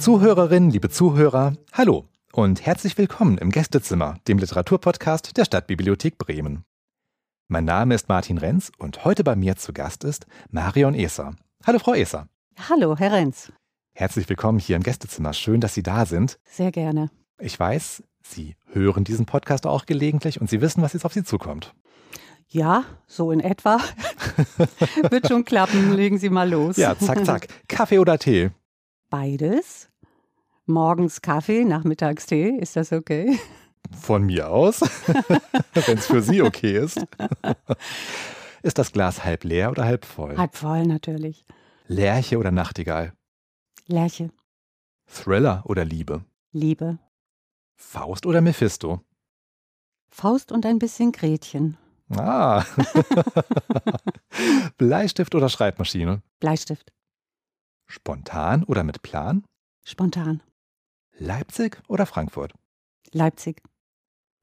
Zuhörerinnen, 0.00 0.70
liebe 0.70 0.88
Zuhörer, 0.88 1.58
hallo 1.74 2.08
und 2.32 2.64
herzlich 2.64 2.96
willkommen 2.96 3.36
im 3.36 3.50
Gästezimmer, 3.50 4.16
dem 4.26 4.38
Literaturpodcast 4.38 5.36
der 5.36 5.44
Stadtbibliothek 5.44 6.16
Bremen. 6.16 6.64
Mein 7.48 7.66
Name 7.66 7.94
ist 7.94 8.08
Martin 8.08 8.38
Renz 8.38 8.72
und 8.78 9.04
heute 9.04 9.24
bei 9.24 9.36
mir 9.36 9.56
zu 9.56 9.74
Gast 9.74 10.04
ist 10.04 10.26
Marion 10.50 10.94
Eser. 10.94 11.34
Hallo, 11.66 11.78
Frau 11.78 11.92
Eser. 11.92 12.28
Hallo, 12.70 12.96
Herr 12.96 13.12
Renz. 13.12 13.52
Herzlich 13.92 14.26
willkommen 14.30 14.58
hier 14.58 14.76
im 14.76 14.82
Gästezimmer. 14.82 15.34
Schön, 15.34 15.60
dass 15.60 15.74
Sie 15.74 15.82
da 15.82 16.06
sind. 16.06 16.38
Sehr 16.44 16.72
gerne. 16.72 17.10
Ich 17.38 17.60
weiß, 17.60 18.02
Sie 18.22 18.56
hören 18.72 19.04
diesen 19.04 19.26
Podcast 19.26 19.66
auch 19.66 19.84
gelegentlich 19.84 20.40
und 20.40 20.48
Sie 20.48 20.62
wissen, 20.62 20.80
was 20.80 20.94
jetzt 20.94 21.04
auf 21.04 21.12
Sie 21.12 21.24
zukommt. 21.24 21.74
Ja, 22.48 22.84
so 23.06 23.32
in 23.32 23.40
etwa. 23.40 23.78
Wird 25.10 25.28
schon 25.28 25.44
klappen. 25.44 25.92
Legen 25.92 26.16
Sie 26.16 26.30
mal 26.30 26.48
los. 26.48 26.78
Ja, 26.78 26.98
zack, 26.98 27.26
zack. 27.26 27.48
Kaffee 27.68 27.98
oder 27.98 28.18
Tee? 28.18 28.50
Beides. 29.10 29.89
Morgens 30.70 31.20
Kaffee, 31.20 31.64
nachmittags 31.64 32.26
Tee. 32.26 32.48
Ist 32.50 32.76
das 32.76 32.92
okay? 32.92 33.38
Von 34.00 34.24
mir 34.24 34.50
aus, 34.50 34.80
wenn 35.74 35.98
es 35.98 36.06
für 36.06 36.22
Sie 36.22 36.42
okay 36.42 36.78
ist. 36.78 37.04
Ist 38.62 38.78
das 38.78 38.92
Glas 38.92 39.24
halb 39.24 39.44
leer 39.44 39.70
oder 39.70 39.84
halb 39.84 40.04
voll? 40.04 40.36
Halb 40.36 40.54
voll 40.56 40.86
natürlich. 40.86 41.44
Lerche 41.88 42.38
oder 42.38 42.50
Nachtigall? 42.52 43.12
Lerche. 43.86 44.30
Thriller 45.06 45.62
oder 45.64 45.84
Liebe? 45.84 46.24
Liebe. 46.52 46.98
Faust 47.76 48.26
oder 48.26 48.40
Mephisto? 48.40 49.00
Faust 50.10 50.52
und 50.52 50.66
ein 50.66 50.78
bisschen 50.78 51.12
Gretchen. 51.12 51.76
Ah. 52.10 52.64
Bleistift 54.78 55.34
oder 55.34 55.48
Schreibmaschine? 55.48 56.22
Bleistift. 56.40 56.92
Spontan 57.86 58.64
oder 58.64 58.84
mit 58.84 59.02
Plan? 59.02 59.44
Spontan. 59.84 60.42
Leipzig 61.20 61.82
oder 61.86 62.06
Frankfurt? 62.06 62.54
Leipzig. 63.12 63.62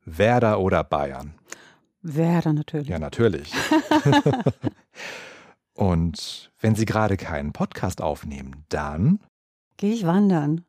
Werder 0.06 0.59
oder 0.59 0.83
Bayern? 0.83 1.33
Werder 2.03 2.53
natürlich. 2.53 2.88
Ja, 2.88 3.00
natürlich. 3.00 3.52
Und 5.73 6.52
wenn 6.59 6.75
Sie 6.75 6.86
gerade 6.86 7.17
keinen 7.17 7.52
Podcast 7.52 8.02
aufnehmen, 8.02 8.64
dann 8.70 9.20
Gehe 9.78 9.94
ich 9.94 10.05
wandern 10.08 10.66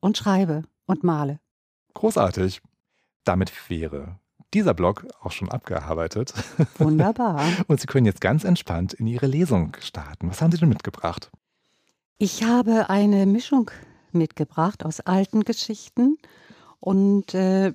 und 0.00 0.16
schreibe 0.16 0.62
und 0.86 1.02
male. 1.04 1.40
großartig. 1.94 2.60
Damit 3.24 3.52
wäre 3.70 4.18
dieser 4.54 4.74
Blog 4.74 5.06
auch 5.20 5.32
schon 5.32 5.50
abgearbeitet. 5.50 6.32
Wunderbar. 6.78 7.42
Und 7.66 7.80
Sie 7.80 7.86
können 7.86 8.06
jetzt 8.06 8.20
ganz 8.20 8.44
entspannt 8.44 8.92
in 8.94 9.06
Ihre 9.06 9.26
Lesung 9.26 9.76
starten. 9.80 10.30
Was 10.30 10.40
haben 10.40 10.50
Sie 10.52 10.58
denn 10.58 10.68
mitgebracht? 10.68 11.30
Ich 12.16 12.44
habe 12.44 12.88
eine 12.90 13.26
Mischung 13.26 13.70
mitgebracht 14.14 14.84
aus 14.84 15.00
alten 15.00 15.42
Geschichten 15.44 16.16
und 16.80 17.34
äh, 17.34 17.72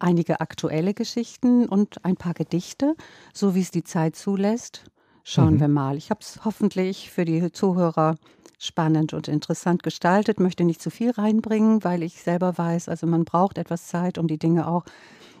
einige 0.00 0.40
aktuelle 0.40 0.94
Geschichten 0.94 1.68
und 1.68 2.04
ein 2.04 2.16
paar 2.16 2.34
Gedichte, 2.34 2.94
so 3.34 3.54
wie 3.54 3.60
es 3.60 3.70
die 3.70 3.84
Zeit 3.84 4.16
zulässt. 4.16 4.84
Schauen 5.24 5.54
Mhm. 5.54 5.60
wir 5.60 5.68
mal. 5.68 5.96
Ich 5.96 6.10
habe 6.10 6.20
es 6.20 6.44
hoffentlich 6.44 7.10
für 7.10 7.24
die 7.24 7.52
Zuhörer 7.52 8.16
spannend 8.58 9.12
und 9.12 9.28
interessant 9.28 9.82
gestaltet, 9.82 10.40
möchte 10.40 10.64
nicht 10.64 10.80
zu 10.82 10.90
viel 10.90 11.10
reinbringen, 11.10 11.82
weil 11.84 12.02
ich 12.02 12.22
selber 12.22 12.56
weiß, 12.58 12.88
also 12.88 13.06
man 13.06 13.24
braucht 13.24 13.58
etwas 13.58 13.86
Zeit, 13.88 14.18
um 14.18 14.26
die 14.28 14.38
Dinge 14.38 14.66
auch 14.68 14.84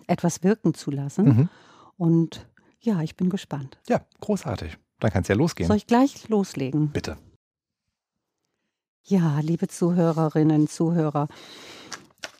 etwas 0.08 0.42
wirken 0.42 0.74
zu 0.74 0.90
lassen. 0.90 1.24
Mhm. 1.24 1.48
Und 1.96 2.46
ja, 2.80 3.00
ich 3.00 3.16
bin 3.16 3.30
gespannt. 3.30 3.78
Ja, 3.88 4.00
großartig. 4.20 4.76
Dann 4.98 5.10
kann 5.12 5.22
es 5.22 5.28
ja 5.28 5.34
losgehen. 5.36 5.68
Soll 5.68 5.76
ich 5.76 5.86
gleich 5.86 6.28
loslegen? 6.28 6.90
Bitte. 6.90 7.16
Ja, 9.04 9.40
liebe 9.40 9.66
Zuhörerinnen, 9.66 10.68
Zuhörer, 10.68 11.26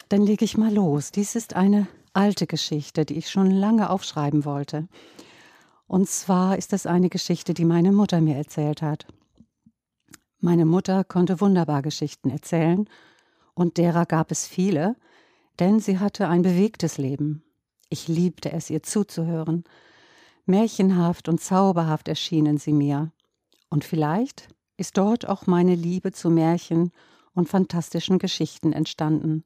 dann 0.08 0.22
lege 0.22 0.44
ich 0.44 0.56
mal 0.56 0.72
los. 0.72 1.10
Dies 1.10 1.34
ist 1.34 1.56
eine 1.56 1.88
alte 2.12 2.46
Geschichte, 2.46 3.04
die 3.04 3.18
ich 3.18 3.30
schon 3.30 3.50
lange 3.50 3.90
aufschreiben 3.90 4.44
wollte. 4.44 4.86
Und 5.88 6.08
zwar 6.08 6.56
ist 6.56 6.72
es 6.72 6.86
eine 6.86 7.08
Geschichte, 7.08 7.52
die 7.52 7.64
meine 7.64 7.90
Mutter 7.90 8.20
mir 8.20 8.36
erzählt 8.36 8.80
hat. 8.80 9.08
Meine 10.38 10.64
Mutter 10.64 11.02
konnte 11.02 11.40
wunderbar 11.40 11.82
Geschichten 11.82 12.30
erzählen, 12.30 12.88
und 13.54 13.76
derer 13.76 14.06
gab 14.06 14.30
es 14.30 14.46
viele, 14.46 14.96
denn 15.58 15.80
sie 15.80 15.98
hatte 15.98 16.28
ein 16.28 16.42
bewegtes 16.42 16.96
Leben. 16.96 17.42
Ich 17.88 18.06
liebte 18.06 18.52
es, 18.52 18.70
ihr 18.70 18.84
zuzuhören. 18.84 19.64
Märchenhaft 20.46 21.28
und 21.28 21.40
zauberhaft 21.40 22.06
erschienen 22.06 22.56
sie 22.56 22.72
mir. 22.72 23.12
Und 23.68 23.84
vielleicht 23.84 24.48
ist 24.82 24.98
dort 24.98 25.28
auch 25.28 25.47
meine 25.47 25.76
Liebe 25.76 26.10
zu 26.10 26.28
Märchen 26.28 26.91
und 27.34 27.48
fantastischen 27.48 28.19
Geschichten 28.19 28.72
entstanden. 28.72 29.44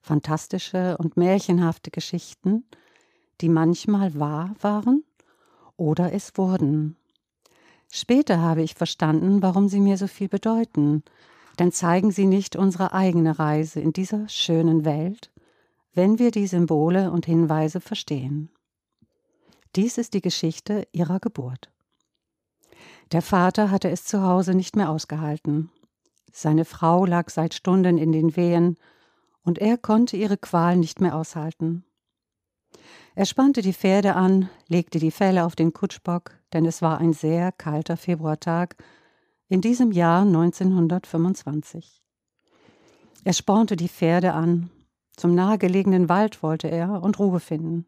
Fantastische 0.00 0.96
und 0.96 1.18
märchenhafte 1.18 1.90
Geschichten, 1.90 2.64
die 3.42 3.50
manchmal 3.50 4.18
wahr 4.18 4.54
waren 4.62 5.04
oder 5.76 6.14
es 6.14 6.38
wurden. 6.38 6.96
Später 7.92 8.40
habe 8.40 8.62
ich 8.62 8.72
verstanden, 8.76 9.42
warum 9.42 9.68
sie 9.68 9.78
mir 9.78 9.98
so 9.98 10.06
viel 10.06 10.28
bedeuten, 10.28 11.02
denn 11.58 11.70
zeigen 11.70 12.10
sie 12.10 12.24
nicht 12.24 12.56
unsere 12.56 12.94
eigene 12.94 13.38
Reise 13.38 13.80
in 13.80 13.92
dieser 13.92 14.26
schönen 14.30 14.86
Welt, 14.86 15.30
wenn 15.92 16.18
wir 16.18 16.30
die 16.30 16.46
Symbole 16.46 17.10
und 17.10 17.26
Hinweise 17.26 17.82
verstehen. 17.82 18.48
Dies 19.76 19.98
ist 19.98 20.14
die 20.14 20.22
Geschichte 20.22 20.88
ihrer 20.92 21.20
Geburt. 21.20 21.68
Der 23.12 23.22
Vater 23.22 23.70
hatte 23.70 23.90
es 23.90 24.04
zu 24.04 24.22
Hause 24.22 24.54
nicht 24.54 24.76
mehr 24.76 24.88
ausgehalten. 24.88 25.70
Seine 26.32 26.64
Frau 26.64 27.04
lag 27.04 27.28
seit 27.28 27.54
Stunden 27.54 27.98
in 27.98 28.12
den 28.12 28.36
Wehen, 28.36 28.76
und 29.42 29.58
er 29.58 29.78
konnte 29.78 30.16
ihre 30.16 30.36
Qual 30.36 30.76
nicht 30.76 31.00
mehr 31.00 31.16
aushalten. 31.16 31.84
Er 33.14 33.24
spannte 33.24 33.62
die 33.62 33.72
Pferde 33.72 34.14
an, 34.14 34.48
legte 34.68 34.98
die 34.98 35.10
Felle 35.10 35.44
auf 35.44 35.56
den 35.56 35.72
Kutschbock, 35.72 36.32
denn 36.52 36.64
es 36.66 36.82
war 36.82 36.98
ein 36.98 37.12
sehr 37.12 37.50
kalter 37.50 37.96
Februartag 37.96 38.76
in 39.48 39.60
diesem 39.60 39.90
Jahr 39.90 40.22
1925. 40.22 42.00
Er 43.24 43.32
spornte 43.32 43.76
die 43.76 43.88
Pferde 43.88 44.34
an, 44.34 44.70
zum 45.16 45.34
nahegelegenen 45.34 46.08
Wald 46.08 46.42
wollte 46.42 46.68
er 46.68 47.02
und 47.02 47.18
Ruhe 47.18 47.40
finden. 47.40 47.86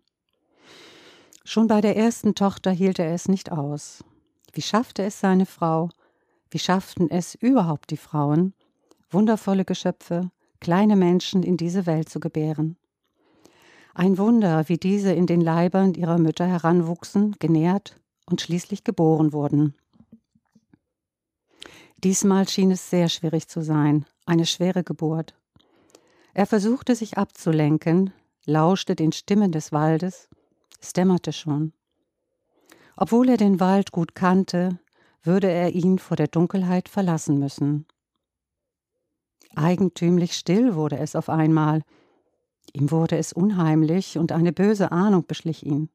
Schon 1.45 1.69
bei 1.69 1.81
der 1.81 1.97
ersten 1.97 2.35
Tochter 2.35 2.71
hielt 2.71 2.99
er 2.99 3.15
es 3.15 3.29
nicht 3.29 3.53
aus. 3.53 4.05
Wie 4.53 4.63
schaffte 4.63 5.03
es 5.03 5.19
seine 5.19 5.47
Frau? 5.47 5.89
Wie 6.51 6.59
schafften 6.59 7.11
es 7.11 7.35
überhaupt 7.35 7.91
die 7.91 7.97
Frauen, 7.97 8.53
wundervolle 9.11 9.65
Geschöpfe, 9.65 10.31
kleine 10.61 10.97
Menschen 10.97 11.43
in 11.43 11.57
diese 11.57 11.87
Welt 11.87 12.11
zu 12.11 12.21
gebären? 12.21 12.77
Ein 13.95 14.19
Wunder, 14.19 14.69
wie 14.69 14.77
diese 14.77 15.13
in 15.13 15.27
den 15.27 15.41
Leibern 15.41 15.95
ihrer 15.95 16.19
Mütter 16.19 16.47
heranwuchsen, 16.47 17.37
genährt 17.39 18.01
und 18.27 18.41
schließlich 18.41 18.85
geboren 18.85 19.33
wurden. 19.33 19.75
Diesmal 22.05 22.49
schien 22.49 22.71
es 22.71 22.91
sehr 22.91 23.09
schwierig 23.09 23.49
zu 23.49 23.63
sein, 23.63 24.07
eine 24.27 24.45
schwere 24.45 24.83
Geburt. 24.83 25.35
Er 26.35 26.47
versuchte 26.47 26.95
sich 26.95 27.17
abzulenken, 27.17 28.13
lauschte 28.45 28.97
den 28.97 29.13
Stimmen 29.13 29.53
des 29.53 29.73
Waldes, 29.73 30.29
es 30.81 30.93
dämmerte 30.93 31.33
schon. 31.33 31.73
Obwohl 32.97 33.29
er 33.29 33.37
den 33.37 33.61
Wald 33.61 33.93
gut 33.93 34.15
kannte, 34.15 34.79
würde 35.23 35.51
er 35.51 35.71
ihn 35.73 35.99
vor 35.99 36.17
der 36.17 36.29
Dunkelheit 36.29 36.89
verlassen 36.89 37.39
müssen. 37.39 37.87
Eigentümlich 39.55 40.35
still 40.35 40.75
wurde 40.75 40.99
es 40.99 41.15
auf 41.15 41.29
einmal. 41.29 41.83
Ihm 42.73 42.91
wurde 42.91 43.19
es 43.19 43.33
unheimlich 43.33 44.19
und 44.19 44.33
eine 44.33 44.53
böse 44.53 44.93
Ahnung 44.93 45.27
beschlich 45.27 45.65
ihn. 45.65 45.91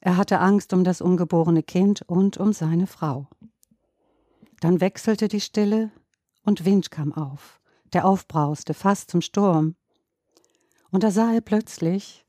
Er 0.00 0.16
hatte 0.16 0.38
Angst 0.38 0.72
um 0.72 0.84
das 0.84 1.00
ungeborene 1.00 1.62
Kind 1.62 2.02
und 2.02 2.36
um 2.36 2.52
seine 2.52 2.86
Frau. 2.86 3.26
Dann 4.60 4.80
wechselte 4.80 5.28
die 5.28 5.40
Stille 5.40 5.90
und 6.44 6.64
Wind 6.64 6.90
kam 6.90 7.12
auf, 7.12 7.60
der 7.92 8.04
aufbrauste 8.04 8.74
fast 8.74 9.10
zum 9.10 9.20
Sturm. 9.20 9.74
Und 10.90 11.02
da 11.02 11.10
sah 11.10 11.32
er 11.32 11.40
plötzlich, 11.40 12.24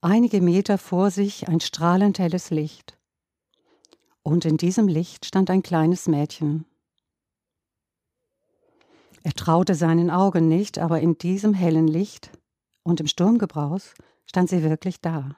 einige 0.00 0.40
Meter 0.40 0.78
vor 0.78 1.10
sich, 1.10 1.48
ein 1.48 1.60
strahlend 1.60 2.18
helles 2.18 2.50
Licht. 2.50 2.98
Und 4.22 4.44
in 4.44 4.56
diesem 4.56 4.88
Licht 4.88 5.24
stand 5.24 5.50
ein 5.50 5.62
kleines 5.62 6.08
Mädchen. 6.08 6.64
Er 9.22 9.32
traute 9.32 9.74
seinen 9.74 10.10
Augen 10.10 10.48
nicht, 10.48 10.78
aber 10.78 11.00
in 11.00 11.18
diesem 11.18 11.54
hellen 11.54 11.88
Licht 11.88 12.30
und 12.82 13.00
im 13.00 13.06
Sturmgebraus 13.06 13.94
stand 14.24 14.48
sie 14.48 14.62
wirklich 14.62 15.00
da. 15.00 15.36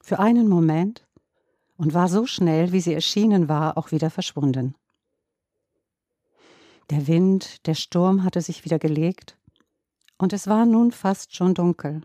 Für 0.00 0.18
einen 0.18 0.48
Moment 0.48 1.06
und 1.76 1.94
war 1.94 2.08
so 2.08 2.26
schnell, 2.26 2.72
wie 2.72 2.80
sie 2.80 2.94
erschienen 2.94 3.48
war, 3.48 3.76
auch 3.76 3.90
wieder 3.90 4.10
verschwunden. 4.10 4.76
Der 6.90 7.06
Wind, 7.06 7.66
der 7.66 7.74
Sturm 7.74 8.22
hatte 8.22 8.40
sich 8.40 8.64
wieder 8.64 8.78
gelegt, 8.78 9.36
und 10.18 10.32
es 10.32 10.46
war 10.46 10.66
nun 10.66 10.92
fast 10.92 11.34
schon 11.34 11.54
dunkel. 11.54 12.02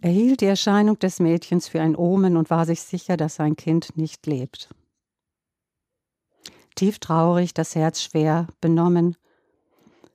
Er 0.00 0.10
hielt 0.10 0.40
die 0.40 0.46
Erscheinung 0.46 0.98
des 0.98 1.20
Mädchens 1.20 1.68
für 1.68 1.80
ein 1.80 1.96
Omen 1.96 2.36
und 2.36 2.50
war 2.50 2.64
sich 2.64 2.80
sicher, 2.82 3.16
dass 3.16 3.34
sein 3.34 3.56
Kind 3.56 3.96
nicht 3.96 4.26
lebt. 4.26 4.70
Tief 6.74 6.98
traurig, 6.98 7.52
das 7.52 7.74
Herz 7.74 8.00
schwer, 8.00 8.46
benommen. 8.60 9.16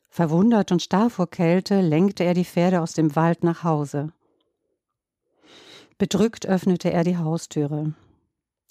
Verwundert 0.09 0.71
und 0.71 0.81
starr 0.81 1.09
vor 1.09 1.29
Kälte 1.29 1.81
lenkte 1.81 2.23
er 2.23 2.33
die 2.33 2.45
Pferde 2.45 2.81
aus 2.81 2.93
dem 2.93 3.15
Wald 3.15 3.43
nach 3.43 3.63
Hause. 3.63 4.11
Bedrückt 5.97 6.45
öffnete 6.45 6.91
er 6.91 7.03
die 7.03 7.17
Haustüre. 7.17 7.93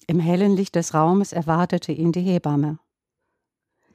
Im 0.07 0.19
hellen 0.19 0.55
Licht 0.55 0.75
des 0.75 0.93
Raumes 0.93 1.33
erwartete 1.33 1.91
ihn 1.91 2.11
die 2.11 2.21
Hebamme. 2.21 2.79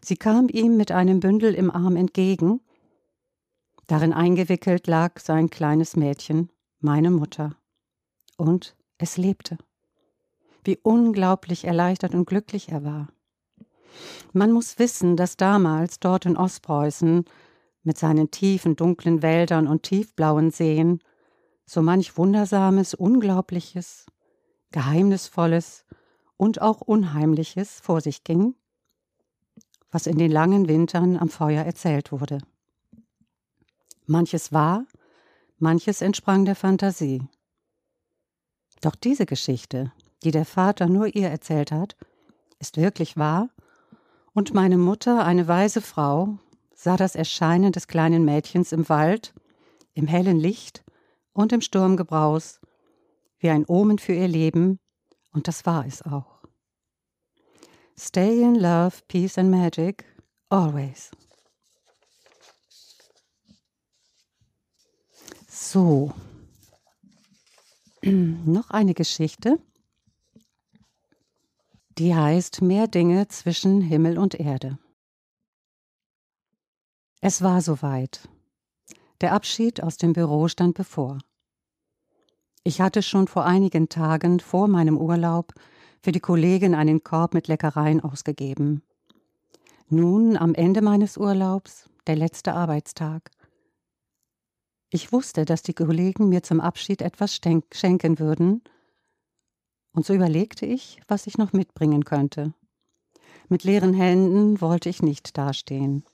Sie 0.02 0.16
kam 0.16 0.48
ihm 0.48 0.76
mit 0.76 0.90
einem 0.90 1.20
Bündel 1.20 1.54
im 1.54 1.70
Arm 1.70 1.96
entgegen. 1.96 2.60
Darin 3.86 4.12
eingewickelt 4.12 4.86
lag 4.86 5.20
sein 5.20 5.50
kleines 5.50 5.94
Mädchen, 5.94 6.50
meine 6.80 7.10
Mutter. 7.10 7.56
Und 8.36 8.76
es 8.98 9.16
lebte. 9.16 9.58
Wie 10.64 10.78
unglaublich 10.82 11.64
erleichtert 11.64 12.14
und 12.14 12.26
glücklich 12.26 12.68
er 12.68 12.84
war. 12.84 13.08
Man 14.32 14.52
muss 14.52 14.78
wissen, 14.78 15.16
dass 15.16 15.36
damals 15.36 16.00
dort 16.00 16.26
in 16.26 16.36
Ostpreußen 16.36 17.24
mit 17.82 17.98
seinen 17.98 18.30
tiefen, 18.30 18.76
dunklen 18.76 19.22
Wäldern 19.22 19.66
und 19.66 19.82
tiefblauen 19.82 20.50
Seen 20.50 21.00
so 21.70 21.82
manch 21.82 22.16
Wundersames, 22.16 22.94
Unglaubliches, 22.94 24.06
Geheimnisvolles 24.72 25.84
und 26.36 26.60
auch 26.60 26.80
Unheimliches 26.80 27.78
vor 27.80 28.00
sich 28.00 28.24
ging, 28.24 28.56
was 29.92 30.08
in 30.08 30.18
den 30.18 30.32
langen 30.32 30.66
Wintern 30.66 31.16
am 31.16 31.28
Feuer 31.28 31.62
erzählt 31.62 32.10
wurde. 32.10 32.38
Manches 34.06 34.52
war, 34.52 34.84
manches 35.60 36.02
entsprang 36.02 36.44
der 36.44 36.56
Fantasie. 36.56 37.22
Doch 38.80 38.94
diese 38.94 39.26
Geschichte, 39.26 39.92
die 40.24 40.30
der 40.30 40.44
Vater 40.44 40.86
nur 40.86 41.14
ihr 41.14 41.28
erzählt 41.28 41.72
hat, 41.72 41.96
ist 42.58 42.76
wirklich 42.76 43.16
wahr, 43.16 43.48
und 44.32 44.54
meine 44.54 44.78
Mutter, 44.78 45.24
eine 45.24 45.48
weise 45.48 45.80
Frau, 45.80 46.38
sah 46.74 46.96
das 46.96 47.14
Erscheinen 47.14 47.72
des 47.72 47.88
kleinen 47.88 48.24
Mädchens 48.24 48.72
im 48.72 48.88
Wald, 48.88 49.34
im 49.94 50.06
hellen 50.06 50.38
Licht 50.38 50.84
und 51.32 51.52
im 51.52 51.60
Sturmgebraus, 51.60 52.60
wie 53.38 53.50
ein 53.50 53.64
Omen 53.66 53.98
für 53.98 54.12
ihr 54.12 54.28
Leben, 54.28 54.78
und 55.32 55.48
das 55.48 55.66
war 55.66 55.86
es 55.86 56.02
auch. 56.02 56.40
Stay 57.98 58.42
in 58.42 58.54
love, 58.54 59.02
peace 59.08 59.36
and 59.36 59.50
magic, 59.50 60.04
always. 60.48 61.10
So, 65.62 66.14
noch 68.02 68.70
eine 68.70 68.94
Geschichte, 68.94 69.58
die 71.98 72.14
heißt 72.14 72.62
Mehr 72.62 72.88
Dinge 72.88 73.28
zwischen 73.28 73.82
Himmel 73.82 74.16
und 74.16 74.40
Erde. 74.40 74.78
Es 77.20 77.42
war 77.42 77.60
soweit. 77.60 78.26
Der 79.20 79.34
Abschied 79.34 79.82
aus 79.82 79.98
dem 79.98 80.14
Büro 80.14 80.48
stand 80.48 80.78
bevor. 80.78 81.18
Ich 82.64 82.80
hatte 82.80 83.02
schon 83.02 83.28
vor 83.28 83.44
einigen 83.44 83.90
Tagen 83.90 84.40
vor 84.40 84.66
meinem 84.66 84.96
Urlaub 84.96 85.52
für 86.02 86.10
die 86.10 86.20
Kollegin 86.20 86.74
einen 86.74 87.04
Korb 87.04 87.34
mit 87.34 87.48
Leckereien 87.48 88.00
ausgegeben. 88.00 88.82
Nun, 89.90 90.38
am 90.38 90.54
Ende 90.54 90.80
meines 90.80 91.18
Urlaubs, 91.18 91.90
der 92.06 92.16
letzte 92.16 92.54
Arbeitstag. 92.54 93.30
Ich 94.90 95.12
wusste, 95.12 95.44
dass 95.44 95.62
die 95.62 95.72
Kollegen 95.72 96.28
mir 96.28 96.42
zum 96.42 96.60
Abschied 96.60 97.00
etwas 97.00 97.40
schenken 97.72 98.18
würden, 98.18 98.62
und 99.92 100.06
so 100.06 100.14
überlegte 100.14 100.66
ich, 100.66 101.00
was 101.08 101.26
ich 101.26 101.36
noch 101.38 101.52
mitbringen 101.52 102.04
könnte. 102.04 102.54
Mit 103.48 103.64
leeren 103.64 103.94
Händen 103.94 104.60
wollte 104.60 104.88
ich 104.88 105.02
nicht 105.02 105.36
dastehen. 105.36 106.04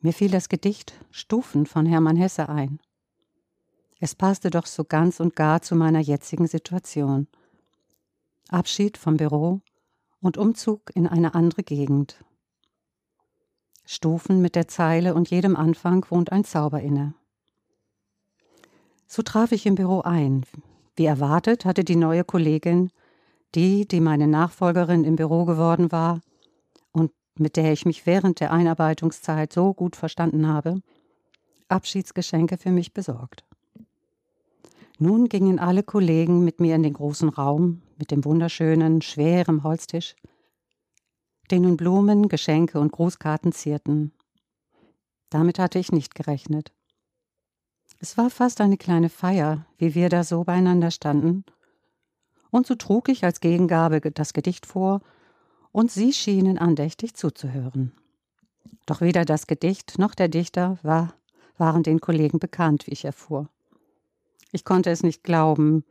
Mir 0.00 0.12
fiel 0.12 0.30
das 0.30 0.48
Gedicht 0.48 0.94
Stufen 1.10 1.66
von 1.66 1.84
Hermann 1.84 2.16
Hesse 2.16 2.48
ein. 2.48 2.78
Es 4.00 4.14
passte 4.14 4.50
doch 4.50 4.66
so 4.66 4.84
ganz 4.84 5.20
und 5.20 5.36
gar 5.36 5.60
zu 5.60 5.74
meiner 5.74 6.00
jetzigen 6.00 6.46
Situation. 6.46 7.26
Abschied 8.48 8.96
vom 8.96 9.16
Büro 9.16 9.60
und 10.20 10.38
Umzug 10.38 10.90
in 10.94 11.06
eine 11.06 11.34
andere 11.34 11.62
Gegend. 11.62 12.24
Stufen 13.84 14.40
mit 14.40 14.54
der 14.54 14.68
Zeile 14.68 15.14
und 15.14 15.30
jedem 15.30 15.56
Anfang 15.56 16.06
wohnt 16.10 16.30
ein 16.32 16.44
Zauber 16.44 16.80
inne. 16.80 17.14
So 19.08 19.22
traf 19.22 19.52
ich 19.52 19.66
im 19.66 19.74
Büro 19.74 20.02
ein. 20.02 20.44
Wie 20.94 21.06
erwartet 21.06 21.64
hatte 21.64 21.82
die 21.82 21.96
neue 21.96 22.24
Kollegin, 22.24 22.90
die, 23.54 23.88
die 23.88 24.00
meine 24.00 24.28
Nachfolgerin 24.28 25.04
im 25.04 25.16
Büro 25.16 25.44
geworden 25.44 25.90
war, 25.90 26.20
mit 27.38 27.56
der 27.56 27.72
ich 27.72 27.86
mich 27.86 28.06
während 28.06 28.40
der 28.40 28.52
Einarbeitungszeit 28.52 29.52
so 29.52 29.72
gut 29.72 29.96
verstanden 29.96 30.48
habe, 30.48 30.82
Abschiedsgeschenke 31.68 32.58
für 32.58 32.70
mich 32.70 32.92
besorgt. 32.92 33.44
Nun 34.98 35.28
gingen 35.28 35.58
alle 35.58 35.82
Kollegen 35.82 36.44
mit 36.44 36.60
mir 36.60 36.74
in 36.74 36.82
den 36.82 36.94
großen 36.94 37.28
Raum 37.28 37.82
mit 37.98 38.10
dem 38.10 38.24
wunderschönen, 38.24 39.02
schweren 39.02 39.62
Holztisch, 39.62 40.16
den 41.50 41.62
nun 41.62 41.76
Blumen, 41.76 42.28
Geschenke 42.28 42.80
und 42.80 42.92
Grußkarten 42.92 43.52
zierten. 43.52 44.12
Damit 45.30 45.58
hatte 45.58 45.78
ich 45.78 45.92
nicht 45.92 46.14
gerechnet. 46.14 46.72
Es 48.00 48.16
war 48.16 48.30
fast 48.30 48.60
eine 48.60 48.76
kleine 48.76 49.08
Feier, 49.08 49.66
wie 49.76 49.94
wir 49.94 50.08
da 50.08 50.22
so 50.22 50.44
beieinander 50.44 50.90
standen, 50.90 51.44
und 52.50 52.66
so 52.66 52.76
trug 52.76 53.08
ich 53.08 53.24
als 53.24 53.40
Gegengabe 53.40 54.00
das 54.00 54.32
Gedicht 54.32 54.66
vor 54.66 55.00
und 55.72 55.90
sie 55.90 56.12
schienen 56.12 56.58
andächtig 56.58 57.14
zuzuhören. 57.14 57.92
Doch 58.86 59.00
weder 59.00 59.24
das 59.24 59.46
Gedicht 59.46 59.98
noch 59.98 60.14
der 60.14 60.28
Dichter 60.28 60.78
war, 60.82 61.12
waren 61.58 61.82
den 61.82 62.00
Kollegen 62.00 62.38
bekannt, 62.38 62.86
wie 62.86 62.92
ich 62.92 63.04
erfuhr. 63.04 63.48
Ich 64.52 64.64
konnte 64.64 64.90
es 64.90 65.02
nicht 65.02 65.24
glauben, 65.24 65.84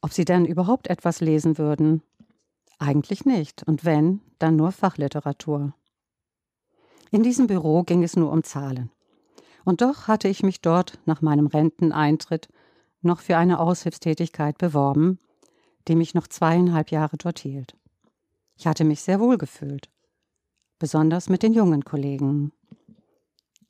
ob 0.00 0.12
sie 0.12 0.24
denn 0.24 0.46
überhaupt 0.46 0.88
etwas 0.88 1.20
lesen 1.20 1.58
würden. 1.58 2.02
Eigentlich 2.78 3.26
nicht, 3.26 3.62
und 3.66 3.84
wenn, 3.84 4.20
dann 4.38 4.56
nur 4.56 4.72
Fachliteratur. 4.72 5.74
In 7.10 7.22
diesem 7.22 7.46
Büro 7.46 7.82
ging 7.82 8.02
es 8.02 8.16
nur 8.16 8.32
um 8.32 8.42
Zahlen. 8.42 8.90
Und 9.64 9.80
doch 9.80 10.08
hatte 10.08 10.28
ich 10.28 10.42
mich 10.42 10.60
dort 10.60 10.98
nach 11.04 11.22
meinem 11.22 11.46
Renteneintritt 11.46 12.48
noch 13.02 13.20
für 13.20 13.36
eine 13.36 13.60
Aushilfstätigkeit 13.60 14.58
beworben, 14.58 15.18
die 15.88 15.96
mich 15.96 16.14
noch 16.14 16.26
zweieinhalb 16.26 16.90
Jahre 16.90 17.16
dort 17.16 17.38
hielt. 17.38 17.76
Ich 18.56 18.66
hatte 18.66 18.84
mich 18.84 19.02
sehr 19.02 19.20
wohl 19.20 19.38
gefühlt, 19.38 19.90
besonders 20.78 21.28
mit 21.28 21.42
den 21.42 21.52
jungen 21.52 21.84
Kollegen. 21.84 22.52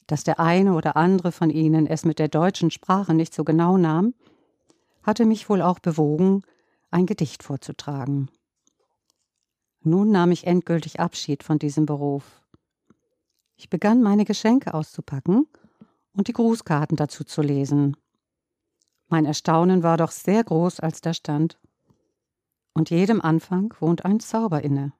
Dass 0.07 0.25
der 0.25 0.41
eine 0.41 0.75
oder 0.75 0.97
andere 0.97 1.31
von 1.31 1.51
ihnen 1.51 1.87
es 1.87 2.05
mit 2.05 2.19
der 2.19 2.29
deutschen 2.29 2.71
Sprache 2.71 3.15
nicht 3.15 3.33
so 3.33 3.45
genau 3.45 3.77
nahm, 3.77 4.15
hatte 5.03 5.25
mich 5.25 5.49
wohl 5.49 5.63
auch 5.63 5.79
bewogen, 5.79 6.43
ein 6.91 7.07
Gedicht 7.07 7.43
vorzutragen. 7.45 8.29
Nun 9.83 10.11
nahm 10.11 10.33
ich 10.33 10.47
endgültig 10.47 11.01
Abschied 11.01 11.43
von 11.43 11.59
diesem 11.59 11.87
Beruf. 11.87 12.43
Ich 13.57 13.71
begann 13.71 14.03
meine 14.03 14.25
Geschenke 14.25 14.75
auszupacken 14.75 15.47
und 16.13 16.29
die 16.29 16.33
Grußkarten 16.33 16.97
dazu 16.97 17.25
zu 17.25 17.43
lesen. 17.43 17.97
Mein 19.09 19.27
Erstaunen 19.27 19.83
war 19.83 19.97
doch 19.97 20.11
sehr 20.11 20.45
groß, 20.45 20.81
als 20.81 21.01
da 21.01 21.15
stand 21.15 21.59
und 22.75 22.91
jedem 22.91 23.21
Anfang 23.21 23.75
wohnt 23.81 24.05
ein 24.05 24.21
Zauber 24.21 24.63
inne. 24.63 24.93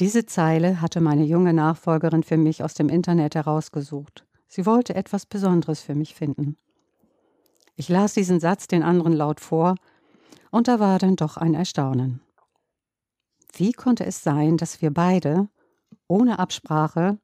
Diese 0.00 0.26
Zeile 0.26 0.80
hatte 0.80 1.00
meine 1.00 1.24
junge 1.24 1.52
Nachfolgerin 1.52 2.22
für 2.22 2.36
mich 2.36 2.62
aus 2.62 2.74
dem 2.74 2.88
Internet 2.88 3.34
herausgesucht. 3.34 4.26
Sie 4.48 4.66
wollte 4.66 4.94
etwas 4.94 5.26
Besonderes 5.26 5.80
für 5.80 5.94
mich 5.94 6.14
finden. 6.14 6.56
Ich 7.76 7.88
las 7.88 8.14
diesen 8.14 8.40
Satz 8.40 8.66
den 8.66 8.82
anderen 8.82 9.12
laut 9.12 9.40
vor, 9.40 9.76
und 10.50 10.68
da 10.68 10.78
war 10.78 10.98
dann 10.98 11.16
doch 11.16 11.36
ein 11.36 11.54
Erstaunen. 11.54 12.20
Wie 13.52 13.72
konnte 13.72 14.04
es 14.04 14.22
sein, 14.22 14.56
dass 14.56 14.82
wir 14.82 14.92
beide, 14.92 15.48
ohne 16.06 16.38
Absprache, 16.38 17.18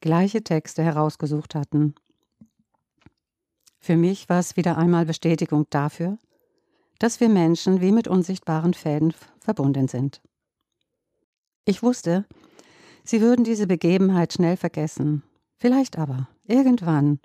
gleiche 0.00 0.42
Texte 0.42 0.82
herausgesucht 0.82 1.54
hatten? 1.54 1.94
Für 3.78 3.96
mich 3.96 4.28
war 4.28 4.40
es 4.40 4.56
wieder 4.56 4.76
einmal 4.76 5.06
Bestätigung 5.06 5.66
dafür, 5.70 6.18
dass 6.98 7.20
wir 7.20 7.28
Menschen 7.28 7.80
wie 7.80 7.92
mit 7.92 8.08
unsichtbaren 8.08 8.74
Fäden 8.74 9.14
verbunden 9.40 9.88
sind. 9.88 10.20
Ich 11.64 11.82
wusste, 11.82 12.26
sie 13.04 13.20
würden 13.20 13.44
diese 13.44 13.66
Begebenheit 13.66 14.32
schnell 14.32 14.56
vergessen. 14.56 15.22
Vielleicht 15.56 15.98
aber, 15.98 16.28
irgendwann, 16.44 17.20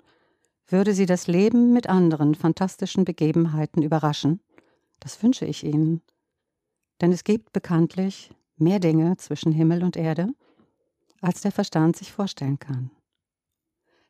würde 0.66 0.94
sie 0.94 1.06
das 1.06 1.26
Leben 1.26 1.72
mit 1.72 1.88
anderen 1.88 2.34
fantastischen 2.34 3.04
Begebenheiten 3.04 3.82
überraschen. 3.82 4.40
Das 5.00 5.22
wünsche 5.22 5.44
ich 5.44 5.64
ihnen. 5.64 6.02
Denn 7.00 7.12
es 7.12 7.24
gibt 7.24 7.52
bekanntlich 7.52 8.30
mehr 8.56 8.78
Dinge 8.78 9.16
zwischen 9.16 9.52
Himmel 9.52 9.82
und 9.82 9.96
Erde, 9.96 10.28
als 11.24 11.40
der 11.40 11.52
Verstand 11.52 11.96
sich 11.96 12.12
vorstellen 12.12 12.58
kann. 12.58 12.90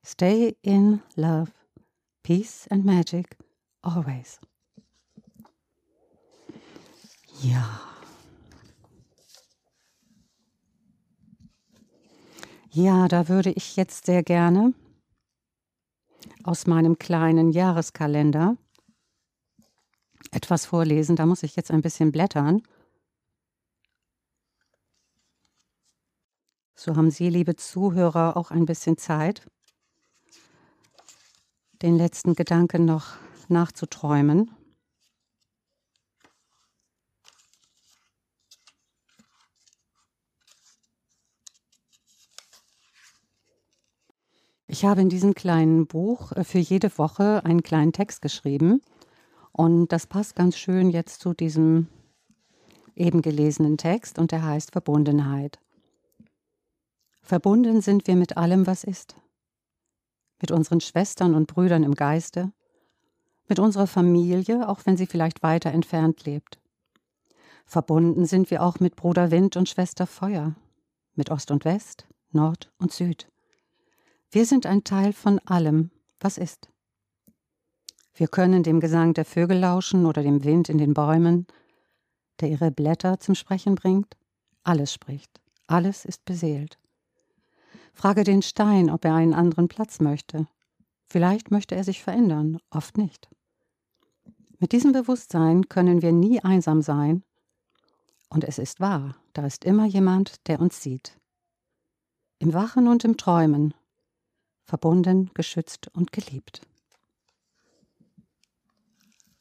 Stay 0.05 0.57
in 0.63 1.01
love, 1.15 1.53
peace 2.25 2.67
and 2.71 2.85
magic, 2.85 3.37
always. 3.83 4.41
Ja. 7.41 7.81
Ja, 12.71 13.07
da 13.07 13.29
würde 13.29 13.53
ich 13.53 13.77
jetzt 13.77 14.07
sehr 14.07 14.25
gerne 14.25 14.75
aus 16.43 16.67
meinem 16.67 16.99
kleinen 16.99 17.53
Jahreskalender 17.53 18.57
etwas 20.33 20.67
vorlesen. 20.67 21.15
Da 21.15 21.27
muss 21.27 21.45
ich 21.45 21.55
jetzt 21.55 21.71
ein 21.71 21.83
bisschen 21.83 22.11
blättern. 22.11 22.63
So 26.85 26.97
haben 26.97 27.11
Sie, 27.11 27.31
liebe 27.31 27.57
Zuhörer, 27.57 28.37
auch 28.37 28.51
ein 28.51 28.67
bisschen 28.67 28.99
Zeit, 28.99 29.47
den 31.81 31.97
letzten 31.97 32.35
Gedanken 32.35 32.85
noch 32.85 33.15
nachzuträumen. 33.49 34.51
Ich 44.67 44.85
habe 44.85 45.01
in 45.01 45.09
diesem 45.09 45.33
kleinen 45.33 45.87
Buch 45.87 46.33
äh, 46.33 46.45
für 46.45 46.59
jede 46.59 46.99
Woche 46.99 47.47
einen 47.47 47.63
kleinen 47.63 47.95
Text 47.95 48.21
geschrieben 48.21 48.83
und 49.53 49.91
das 49.91 50.07
passt 50.07 50.37
ganz 50.37 50.59
schön 50.59 50.91
jetzt 50.91 51.23
zu 51.23 51.33
diesem 51.33 51.89
eben 52.95 53.23
gelesenen 53.23 53.79
Text 53.79 54.19
und 54.19 54.33
der 54.33 54.43
heißt 54.43 54.73
Verbundenheit. 54.73 55.59
Verbunden 57.25 57.81
sind 57.81 58.07
wir 58.07 58.17
mit 58.17 58.37
allem, 58.37 58.67
was 58.67 58.85
ist. 58.85 59.17
Mit 60.43 60.51
unseren 60.51 60.83
Schwestern 60.83 61.35
und 61.35 61.47
Brüdern 61.47 61.83
im 61.83 61.95
Geiste, 61.95 62.53
mit 63.49 63.59
unserer 63.59 63.87
Familie, 63.87 64.69
auch 64.69 64.85
wenn 64.85 64.99
sie 64.99 65.07
vielleicht 65.07 65.43
weiter 65.43 65.71
entfernt 65.71 66.27
lebt. 66.27 66.61
Verbunden 67.65 68.27
sind 68.27 68.51
wir 68.51 68.63
auch 68.63 68.79
mit 68.79 68.95
Bruder 68.95 69.31
Wind 69.31 69.57
und 69.57 69.71
Schwester 69.71 70.07
Feuer, 70.07 70.55
mit 71.15 71.31
Ost 71.31 71.51
und 71.51 71.65
West, 71.65 72.07
Nord 72.31 72.71
und 72.77 72.93
Süd. 72.93 73.27
Wir 74.31 74.45
sind 74.45 74.67
ein 74.67 74.85
Teil 74.85 75.15
von 75.15 75.39
allem, 75.47 75.91
was 76.21 76.37
ist. 76.37 76.69
Wir 78.13 78.29
können 78.29 78.63
dem 78.63 78.81
Gesang 78.81 79.15
der 79.15 79.25
Vögel 79.25 79.59
lauschen 79.59 80.05
oder 80.05 80.23
dem 80.23 80.45
Wind 80.45 80.69
in 80.69 80.77
den 80.77 80.93
Bäumen, 80.93 81.47
der 82.41 82.51
ihre 82.51 82.71
Blätter 82.71 83.19
zum 83.19 83.35
Sprechen 83.35 83.77
bringt. 83.77 84.15
Alles 84.63 84.93
spricht, 84.93 85.41
alles 85.67 86.05
ist 86.05 86.27
beseelt. 86.27 86.79
Frage 87.95 88.25
den 88.25 88.43
Stein, 88.43 88.91
ob 88.91 89.05
er 89.05 89.15
einen 89.15 89.35
anderen 89.35 89.69
Platz 89.69 90.01
möchte. 90.01 90.47
Vielleicht 91.07 91.51
möchte 91.51 91.75
er 91.75 91.85
sich 91.85 92.03
verändern, 92.03 92.59
oft 92.71 92.99
nicht. 92.99 93.29
Mit 94.59 94.73
diesem 94.73 94.93
Bewusstsein 94.93 95.69
können 95.69 96.03
wir 96.03 96.13
nie 96.13 96.41
einsam 96.41 96.83
sein, 96.83 97.23
und 98.35 98.43
es 98.43 98.59
ist 98.59 98.81
wahr, 98.81 99.15
da 99.33 99.47
ist 99.47 99.65
immer 99.65 99.87
jemand, 99.87 100.49
der 100.49 100.61
uns 100.61 100.83
sieht. 100.83 101.21
Im 102.41 102.53
Wachen 102.53 102.89
und 102.89 103.05
im 103.05 103.17
Träumen, 103.17 103.75
verbunden, 104.65 105.31
geschützt 105.35 105.89
und 105.95 106.11
geliebt. 106.11 106.63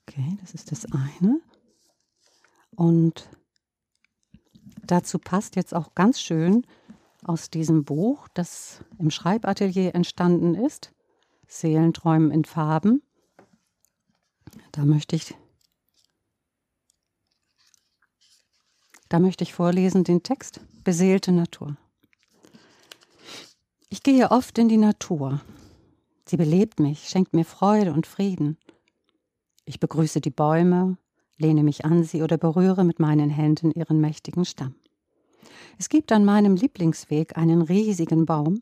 Okay, 0.02 0.38
das 0.42 0.54
ist 0.54 0.72
das 0.72 0.86
eine. 0.92 1.42
Und 2.76 3.30
dazu 4.84 5.18
passt 5.18 5.56
jetzt 5.56 5.74
auch 5.74 5.96
ganz 5.96 6.22
schön 6.22 6.68
aus 7.26 7.50
diesem 7.50 7.86
Buch, 7.86 8.28
das 8.34 8.84
im 9.00 9.12
Schreibatelier 9.12 9.96
entstanden 9.96 10.56
ist, 10.56 10.94
Seelenträumen 11.48 12.32
in 12.32 12.46
Farben. 12.46 13.02
Da 14.72 14.86
möchte 14.86 15.16
ich 15.16 15.36
Da 19.10 19.20
möchte 19.20 19.44
ich 19.44 19.54
vorlesen 19.54 20.04
den 20.04 20.24
Text 20.24 20.60
Beseelte 20.84 21.32
Natur. 21.32 21.78
Ich 23.90 24.02
gehe 24.02 24.32
oft 24.32 24.58
in 24.58 24.70
die 24.70 24.78
Natur. 24.78 25.40
Sie 26.26 26.36
belebt 26.36 26.80
mich, 26.80 27.10
schenkt 27.10 27.36
mir 27.36 27.46
Freude 27.46 27.94
und 27.94 28.08
Frieden. 28.08 28.58
Ich 29.66 29.80
begrüße 29.80 30.20
die 30.20 30.32
Bäume, 30.32 30.98
lehne 31.38 31.62
mich 31.62 31.86
an 31.86 32.04
sie 32.04 32.24
oder 32.24 32.40
berühre 32.40 32.84
mit 32.84 33.00
meinen 33.00 33.30
Händen 33.30 33.70
ihren 33.70 34.02
mächtigen 34.02 34.46
Stamm. 34.46 34.74
Es 35.78 35.90
gibt 35.90 36.12
an 36.12 36.26
meinem 36.26 36.56
Lieblingsweg 36.56 37.38
einen 37.38 37.62
riesigen 37.62 38.26
Baum, 38.26 38.62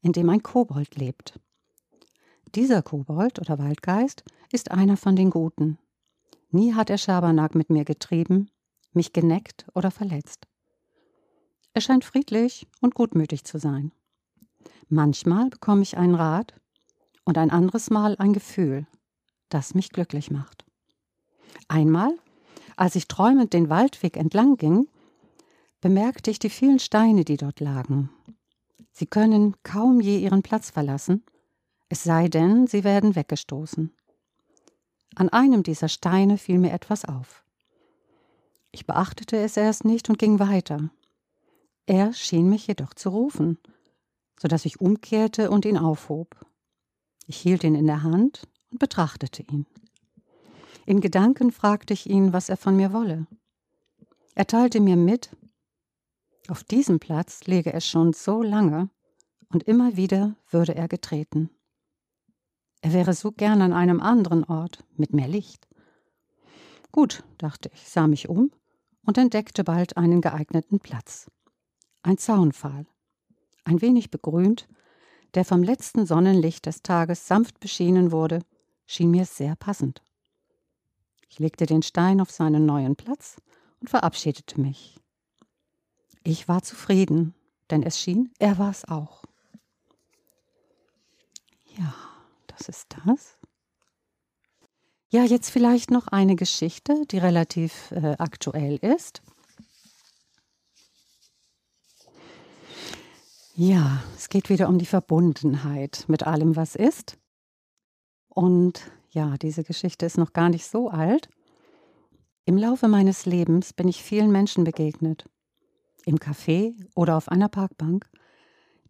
in 0.00 0.12
dem 0.12 0.28
ein 0.28 0.42
Kobold 0.42 0.96
lebt. 0.96 1.38
Dieser 2.54 2.82
Kobold 2.82 3.38
oder 3.38 3.58
Waldgeist 3.58 4.24
ist 4.50 4.70
einer 4.70 4.96
von 4.96 5.16
den 5.16 5.30
Guten. 5.30 5.78
Nie 6.50 6.74
hat 6.74 6.90
er 6.90 6.98
Schabernack 6.98 7.54
mit 7.54 7.70
mir 7.70 7.84
getrieben, 7.84 8.50
mich 8.92 9.12
geneckt 9.12 9.66
oder 9.74 9.90
verletzt. 9.90 10.46
Er 11.72 11.80
scheint 11.80 12.04
friedlich 12.04 12.66
und 12.80 12.94
gutmütig 12.94 13.44
zu 13.44 13.58
sein. 13.58 13.92
Manchmal 14.88 15.48
bekomme 15.48 15.82
ich 15.82 15.96
einen 15.96 16.14
Rat 16.14 16.54
und 17.24 17.38
ein 17.38 17.50
anderes 17.50 17.88
Mal 17.88 18.16
ein 18.18 18.34
Gefühl, 18.34 18.86
das 19.48 19.74
mich 19.74 19.90
glücklich 19.90 20.30
macht. 20.30 20.66
Einmal, 21.68 22.18
als 22.76 22.96
ich 22.96 23.08
träumend 23.08 23.54
den 23.54 23.70
Waldweg 23.70 24.18
entlang 24.18 24.56
ging, 24.56 24.88
bemerkte 25.82 26.30
ich 26.30 26.38
die 26.38 26.48
vielen 26.48 26.78
Steine, 26.78 27.26
die 27.26 27.36
dort 27.36 27.60
lagen. 27.60 28.08
Sie 28.92 29.06
können 29.06 29.56
kaum 29.62 30.00
je 30.00 30.18
ihren 30.18 30.42
Platz 30.42 30.70
verlassen, 30.70 31.24
es 31.90 32.04
sei 32.04 32.28
denn, 32.28 32.66
sie 32.66 32.84
werden 32.84 33.16
weggestoßen. 33.16 33.92
An 35.16 35.28
einem 35.28 35.62
dieser 35.62 35.88
Steine 35.88 36.38
fiel 36.38 36.58
mir 36.58 36.72
etwas 36.72 37.04
auf. 37.04 37.44
Ich 38.70 38.86
beachtete 38.86 39.36
es 39.36 39.58
erst 39.58 39.84
nicht 39.84 40.08
und 40.08 40.18
ging 40.18 40.38
weiter. 40.38 40.90
Er 41.84 42.14
schien 42.14 42.48
mich 42.48 42.66
jedoch 42.66 42.94
zu 42.94 43.10
rufen, 43.10 43.58
so 44.40 44.48
dass 44.48 44.64
ich 44.64 44.80
umkehrte 44.80 45.50
und 45.50 45.66
ihn 45.66 45.76
aufhob. 45.76 46.46
Ich 47.26 47.36
hielt 47.36 47.64
ihn 47.64 47.74
in 47.74 47.86
der 47.86 48.02
Hand 48.02 48.48
und 48.70 48.78
betrachtete 48.78 49.42
ihn. 49.42 49.66
In 50.86 51.00
Gedanken 51.00 51.50
fragte 51.50 51.92
ich 51.92 52.08
ihn, 52.08 52.32
was 52.32 52.48
er 52.48 52.56
von 52.56 52.76
mir 52.76 52.92
wolle. 52.92 53.26
Er 54.34 54.46
teilte 54.46 54.80
mir 54.80 54.96
mit, 54.96 55.30
auf 56.48 56.64
diesem 56.64 56.98
Platz 56.98 57.44
lege 57.44 57.72
es 57.72 57.86
schon 57.86 58.12
so 58.12 58.42
lange 58.42 58.90
und 59.48 59.62
immer 59.64 59.96
wieder 59.96 60.36
würde 60.50 60.74
er 60.74 60.88
getreten. 60.88 61.50
Er 62.80 62.92
wäre 62.92 63.14
so 63.14 63.30
gern 63.30 63.62
an 63.62 63.72
einem 63.72 64.00
anderen 64.00 64.44
Ort 64.44 64.84
mit 64.96 65.12
mehr 65.12 65.28
Licht. 65.28 65.68
Gut, 66.90 67.24
dachte 67.38 67.70
ich, 67.72 67.88
sah 67.88 68.06
mich 68.06 68.28
um 68.28 68.50
und 69.04 69.18
entdeckte 69.18 69.64
bald 69.64 69.96
einen 69.96 70.20
geeigneten 70.20 70.80
Platz. 70.80 71.30
Ein 72.02 72.18
Zaunpfahl 72.18 72.86
ein 73.64 73.80
wenig 73.80 74.10
begrünt, 74.10 74.68
der 75.34 75.44
vom 75.44 75.62
letzten 75.62 76.06
Sonnenlicht 76.06 76.66
des 76.66 76.82
Tages 76.82 77.26
sanft 77.26 77.60
beschienen 77.60 78.12
wurde, 78.12 78.40
schien 78.86 79.10
mir 79.10 79.24
sehr 79.24 79.56
passend. 79.56 80.02
Ich 81.28 81.38
legte 81.38 81.66
den 81.66 81.82
Stein 81.82 82.20
auf 82.20 82.30
seinen 82.30 82.66
neuen 82.66 82.96
Platz 82.96 83.36
und 83.80 83.88
verabschiedete 83.88 84.60
mich. 84.60 84.98
Ich 86.24 86.48
war 86.48 86.62
zufrieden, 86.62 87.34
denn 87.70 87.82
es 87.82 87.98
schien, 87.98 88.30
er 88.38 88.58
war 88.58 88.70
es 88.70 88.84
auch. 88.84 89.24
Ja, 91.76 91.94
das 92.46 92.68
ist 92.68 92.94
das. 93.04 93.38
Ja, 95.08 95.24
jetzt 95.24 95.50
vielleicht 95.50 95.90
noch 95.90 96.08
eine 96.08 96.36
Geschichte, 96.36 97.04
die 97.10 97.18
relativ 97.18 97.90
äh, 97.90 98.16
aktuell 98.18 98.76
ist. 98.76 99.20
Ja, 103.54 104.02
es 104.16 104.30
geht 104.30 104.48
wieder 104.48 104.68
um 104.68 104.78
die 104.78 104.86
Verbundenheit 104.86 106.04
mit 106.08 106.26
allem, 106.26 106.56
was 106.56 106.74
ist. 106.74 107.18
Und 108.28 108.90
ja, 109.10 109.36
diese 109.36 109.64
Geschichte 109.64 110.06
ist 110.06 110.16
noch 110.16 110.32
gar 110.32 110.48
nicht 110.48 110.66
so 110.66 110.88
alt. 110.88 111.28
Im 112.46 112.56
Laufe 112.56 112.88
meines 112.88 113.26
Lebens 113.26 113.74
bin 113.74 113.88
ich 113.88 114.02
vielen 114.02 114.32
Menschen 114.32 114.64
begegnet, 114.64 115.28
im 116.04 116.18
Café 116.18 116.74
oder 116.94 117.16
auf 117.16 117.28
einer 117.28 117.48
Parkbank, 117.48 118.08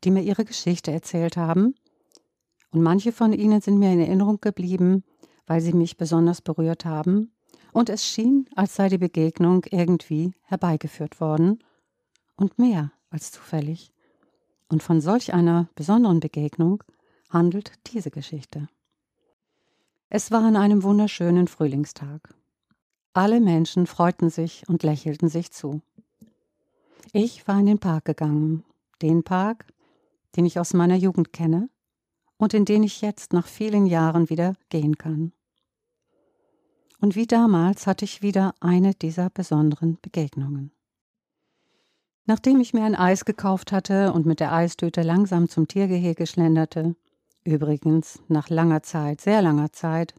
die 0.05 0.11
mir 0.11 0.23
ihre 0.23 0.45
Geschichte 0.45 0.91
erzählt 0.91 1.37
haben. 1.37 1.75
Und 2.71 2.83
manche 2.83 3.13
von 3.13 3.33
ihnen 3.33 3.61
sind 3.61 3.79
mir 3.79 3.93
in 3.93 4.01
Erinnerung 4.01 4.41
geblieben, 4.41 5.05
weil 5.47 5.61
sie 5.61 5.73
mich 5.73 5.97
besonders 5.97 6.41
berührt 6.41 6.85
haben. 6.85 7.33
Und 7.73 7.89
es 7.89 8.07
schien, 8.07 8.49
als 8.55 8.75
sei 8.77 8.89
die 8.89 8.99
Begegnung 8.99 9.65
irgendwie 9.71 10.35
herbeigeführt 10.43 11.21
worden. 11.21 11.63
Und 12.37 12.59
mehr 12.59 12.93
als 13.11 13.31
zufällig. 13.31 13.93
Und 14.69 14.83
von 14.83 15.01
solch 15.01 15.35
einer 15.35 15.69
besonderen 15.75 16.21
Begegnung 16.21 16.83
handelt 17.29 17.73
diese 17.93 18.11
Geschichte. 18.11 18.69
Es 20.09 20.31
war 20.31 20.45
an 20.45 20.57
einem 20.57 20.83
wunderschönen 20.83 21.49
Frühlingstag. 21.49 22.35
Alle 23.15 23.41
Menschen 23.41 23.87
freuten 23.87 24.31
sich 24.31 24.69
und 24.69 24.83
lächelten 24.83 25.29
sich 25.29 25.53
zu. 25.53 25.83
Ich 27.15 27.47
war 27.47 27.61
in 27.61 27.67
den 27.67 27.79
Park 27.79 28.07
gegangen, 28.07 28.65
den 29.03 29.23
Park, 29.23 29.67
den 30.35 30.47
ich 30.47 30.59
aus 30.59 30.73
meiner 30.73 30.97
Jugend 30.97 31.31
kenne 31.31 31.69
und 32.39 32.55
in 32.55 32.65
den 32.65 32.83
ich 32.83 33.03
jetzt 33.03 33.35
nach 33.35 33.47
vielen 33.47 33.85
Jahren 33.85 34.31
wieder 34.31 34.55
gehen 34.71 34.97
kann. 34.97 35.33
Und 37.01 37.15
wie 37.15 37.27
damals 37.27 37.87
hatte 37.87 38.07
ich 38.07 38.23
wieder 38.23 38.55
eine 38.61 38.95
dieser 38.95 39.29
besonderen 39.29 39.99
Begegnungen. 40.01 40.73
Nachdem 42.25 42.61
ich 42.61 42.73
mir 42.73 42.85
ein 42.85 42.95
Eis 42.95 43.27
gekauft 43.27 43.73
hatte 43.73 44.15
und 44.15 44.25
mit 44.25 44.41
der 44.41 44.55
Eistüte 44.55 45.03
langsam 45.03 45.51
zum 45.51 45.69
Tiergehege 45.69 46.27
schlenderte, 46.27 46.97
übrigens 47.45 48.23
nach 48.29 48.49
langer 48.49 48.83
Zeit, 48.85 49.21
sehr 49.21 49.43
langer 49.43 49.71
Zeit, 49.73 50.15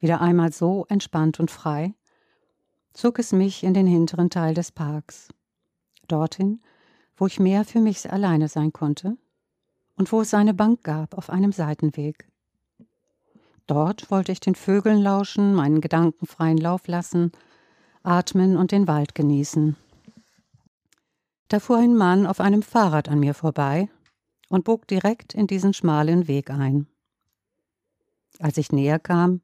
wieder 0.00 0.22
einmal 0.22 0.50
so 0.50 0.86
entspannt 0.88 1.40
und 1.40 1.50
frei, 1.50 1.92
zog 2.94 3.18
es 3.18 3.32
mich 3.32 3.64
in 3.64 3.74
den 3.74 3.86
hinteren 3.86 4.30
Teil 4.30 4.54
des 4.54 4.72
Parks, 4.72 5.28
dorthin, 6.12 6.60
wo 7.16 7.26
ich 7.26 7.40
mehr 7.40 7.64
für 7.64 7.80
mich 7.80 8.12
alleine 8.12 8.48
sein 8.48 8.72
konnte 8.72 9.16
und 9.96 10.12
wo 10.12 10.20
es 10.20 10.34
eine 10.34 10.54
Bank 10.54 10.82
gab 10.84 11.16
auf 11.16 11.30
einem 11.30 11.52
Seitenweg. 11.52 12.28
Dort 13.66 14.10
wollte 14.10 14.32
ich 14.32 14.40
den 14.40 14.54
Vögeln 14.54 15.00
lauschen, 15.00 15.54
meinen 15.54 15.80
Gedanken 15.80 16.26
freien 16.26 16.58
Lauf 16.58 16.86
lassen, 16.88 17.32
atmen 18.02 18.56
und 18.56 18.72
den 18.72 18.86
Wald 18.88 19.14
genießen. 19.14 19.76
Da 21.48 21.60
fuhr 21.60 21.78
ein 21.78 21.96
Mann 21.96 22.26
auf 22.26 22.40
einem 22.40 22.62
Fahrrad 22.62 23.08
an 23.08 23.20
mir 23.20 23.34
vorbei 23.34 23.88
und 24.48 24.64
bog 24.64 24.86
direkt 24.86 25.34
in 25.34 25.46
diesen 25.46 25.74
schmalen 25.74 26.28
Weg 26.28 26.50
ein. 26.50 26.86
Als 28.38 28.58
ich 28.58 28.72
näher 28.72 28.98
kam, 28.98 29.40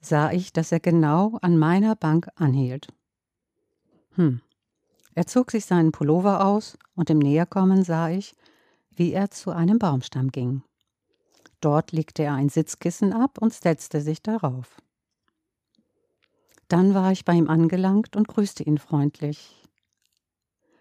sah 0.00 0.30
ich, 0.30 0.52
dass 0.52 0.72
er 0.72 0.80
genau 0.80 1.38
an 1.42 1.58
meiner 1.58 1.96
Bank 1.96 2.28
anhielt. 2.36 2.88
Hm. 4.14 4.40
Er 5.14 5.26
zog 5.26 5.50
sich 5.50 5.64
seinen 5.64 5.92
Pullover 5.92 6.44
aus 6.44 6.78
und 6.94 7.10
im 7.10 7.18
Näherkommen 7.18 7.84
sah 7.84 8.10
ich, 8.10 8.34
wie 8.90 9.12
er 9.12 9.30
zu 9.30 9.50
einem 9.50 9.78
Baumstamm 9.78 10.30
ging. 10.30 10.62
Dort 11.60 11.92
legte 11.92 12.22
er 12.22 12.34
ein 12.34 12.48
Sitzkissen 12.48 13.12
ab 13.12 13.38
und 13.40 13.52
setzte 13.52 14.00
sich 14.00 14.22
darauf. 14.22 14.80
Dann 16.68 16.94
war 16.94 17.12
ich 17.12 17.24
bei 17.24 17.32
ihm 17.32 17.48
angelangt 17.48 18.14
und 18.14 18.28
grüßte 18.28 18.62
ihn 18.62 18.78
freundlich. 18.78 19.54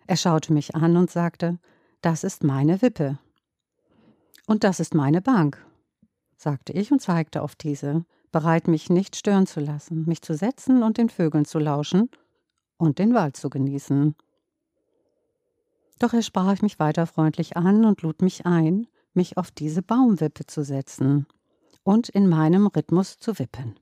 Er 0.05 0.17
schaute 0.17 0.53
mich 0.53 0.75
an 0.75 0.97
und 0.97 1.09
sagte, 1.09 1.59
das 2.01 2.23
ist 2.23 2.43
meine 2.43 2.81
Wippe. 2.81 3.17
Und 4.45 4.63
das 4.63 4.79
ist 4.79 4.93
meine 4.93 5.21
Bank, 5.21 5.65
sagte 6.37 6.73
ich 6.73 6.91
und 6.91 7.01
zeigte 7.01 7.41
auf 7.41 7.55
diese, 7.55 8.05
bereit 8.31 8.67
mich 8.67 8.89
nicht 8.89 9.15
stören 9.15 9.47
zu 9.47 9.59
lassen, 9.59 10.05
mich 10.05 10.21
zu 10.21 10.35
setzen 10.35 10.83
und 10.83 10.97
den 10.97 11.09
Vögeln 11.09 11.45
zu 11.45 11.59
lauschen 11.59 12.09
und 12.77 12.99
den 12.99 13.13
Wald 13.13 13.37
zu 13.37 13.49
genießen. 13.49 14.15
Doch 15.99 16.13
er 16.13 16.21
sprach 16.21 16.61
mich 16.61 16.79
weiter 16.79 17.07
freundlich 17.07 17.57
an 17.57 17.85
und 17.85 18.01
lud 18.01 18.21
mich 18.21 18.45
ein, 18.45 18.87
mich 19.13 19.37
auf 19.37 19.51
diese 19.51 19.81
Baumwippe 19.81 20.45
zu 20.45 20.63
setzen 20.63 21.25
und 21.83 22.09
in 22.09 22.27
meinem 22.27 22.67
Rhythmus 22.67 23.17
zu 23.17 23.39
wippen. 23.39 23.79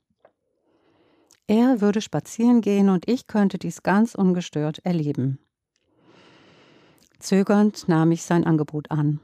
Er 1.48 1.82
würde 1.82 2.02
spazieren 2.02 2.62
gehen 2.62 2.90
und 2.90 3.08
ich 3.08 3.28
könnte 3.28 3.58
dies 3.58 3.84
ganz 3.84 4.16
ungestört 4.16 4.80
erleben. 4.84 5.40
Zögernd 7.20 7.88
nahm 7.88 8.12
ich 8.12 8.24
sein 8.24 8.46
Angebot 8.46 8.92
an. 8.92 9.20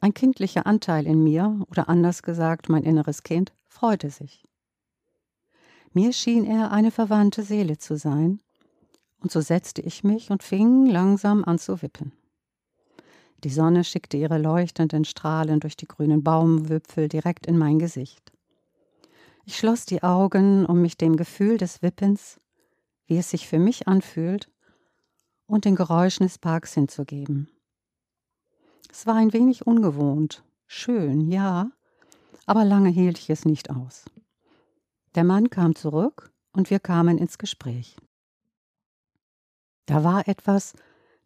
Ein 0.00 0.14
kindlicher 0.14 0.66
Anteil 0.66 1.06
in 1.06 1.22
mir, 1.22 1.64
oder 1.70 1.88
anders 1.88 2.22
gesagt 2.22 2.68
mein 2.68 2.82
inneres 2.82 3.22
Kind, 3.22 3.52
freute 3.66 4.10
sich. 4.10 4.44
Mir 5.92 6.12
schien 6.12 6.44
er 6.44 6.70
eine 6.70 6.90
verwandte 6.90 7.42
Seele 7.42 7.78
zu 7.78 7.96
sein, 7.96 8.40
und 9.20 9.30
so 9.32 9.40
setzte 9.40 9.82
ich 9.82 10.04
mich 10.04 10.30
und 10.30 10.42
fing 10.42 10.86
langsam 10.86 11.44
an 11.44 11.58
zu 11.58 11.82
wippen. 11.82 12.12
Die 13.44 13.50
Sonne 13.50 13.84
schickte 13.84 14.16
ihre 14.16 14.38
leuchtenden 14.38 15.04
Strahlen 15.04 15.60
durch 15.60 15.76
die 15.76 15.86
grünen 15.86 16.22
Baumwipfel 16.22 17.08
direkt 17.08 17.46
in 17.46 17.58
mein 17.58 17.78
Gesicht. 17.78 18.32
Ich 19.44 19.56
schloss 19.56 19.84
die 19.84 20.02
Augen, 20.02 20.66
um 20.66 20.82
mich 20.82 20.96
dem 20.96 21.16
Gefühl 21.16 21.56
des 21.56 21.82
Wippens, 21.82 22.40
wie 23.06 23.18
es 23.18 23.30
sich 23.30 23.46
für 23.46 23.58
mich 23.58 23.86
anfühlt, 23.86 24.50
und 25.46 25.64
den 25.64 25.76
Geräuschen 25.76 26.26
des 26.26 26.38
Parks 26.38 26.74
hinzugeben. 26.74 27.48
Es 28.90 29.06
war 29.06 29.14
ein 29.14 29.32
wenig 29.32 29.66
ungewohnt, 29.66 30.42
schön, 30.66 31.30
ja, 31.30 31.70
aber 32.46 32.64
lange 32.64 32.88
hielt 32.88 33.18
ich 33.18 33.30
es 33.30 33.44
nicht 33.44 33.70
aus. 33.70 34.06
Der 35.14 35.24
Mann 35.24 35.50
kam 35.50 35.74
zurück 35.74 36.32
und 36.52 36.70
wir 36.70 36.80
kamen 36.80 37.18
ins 37.18 37.38
Gespräch. 37.38 37.96
Da 39.86 40.04
war 40.04 40.28
etwas, 40.28 40.74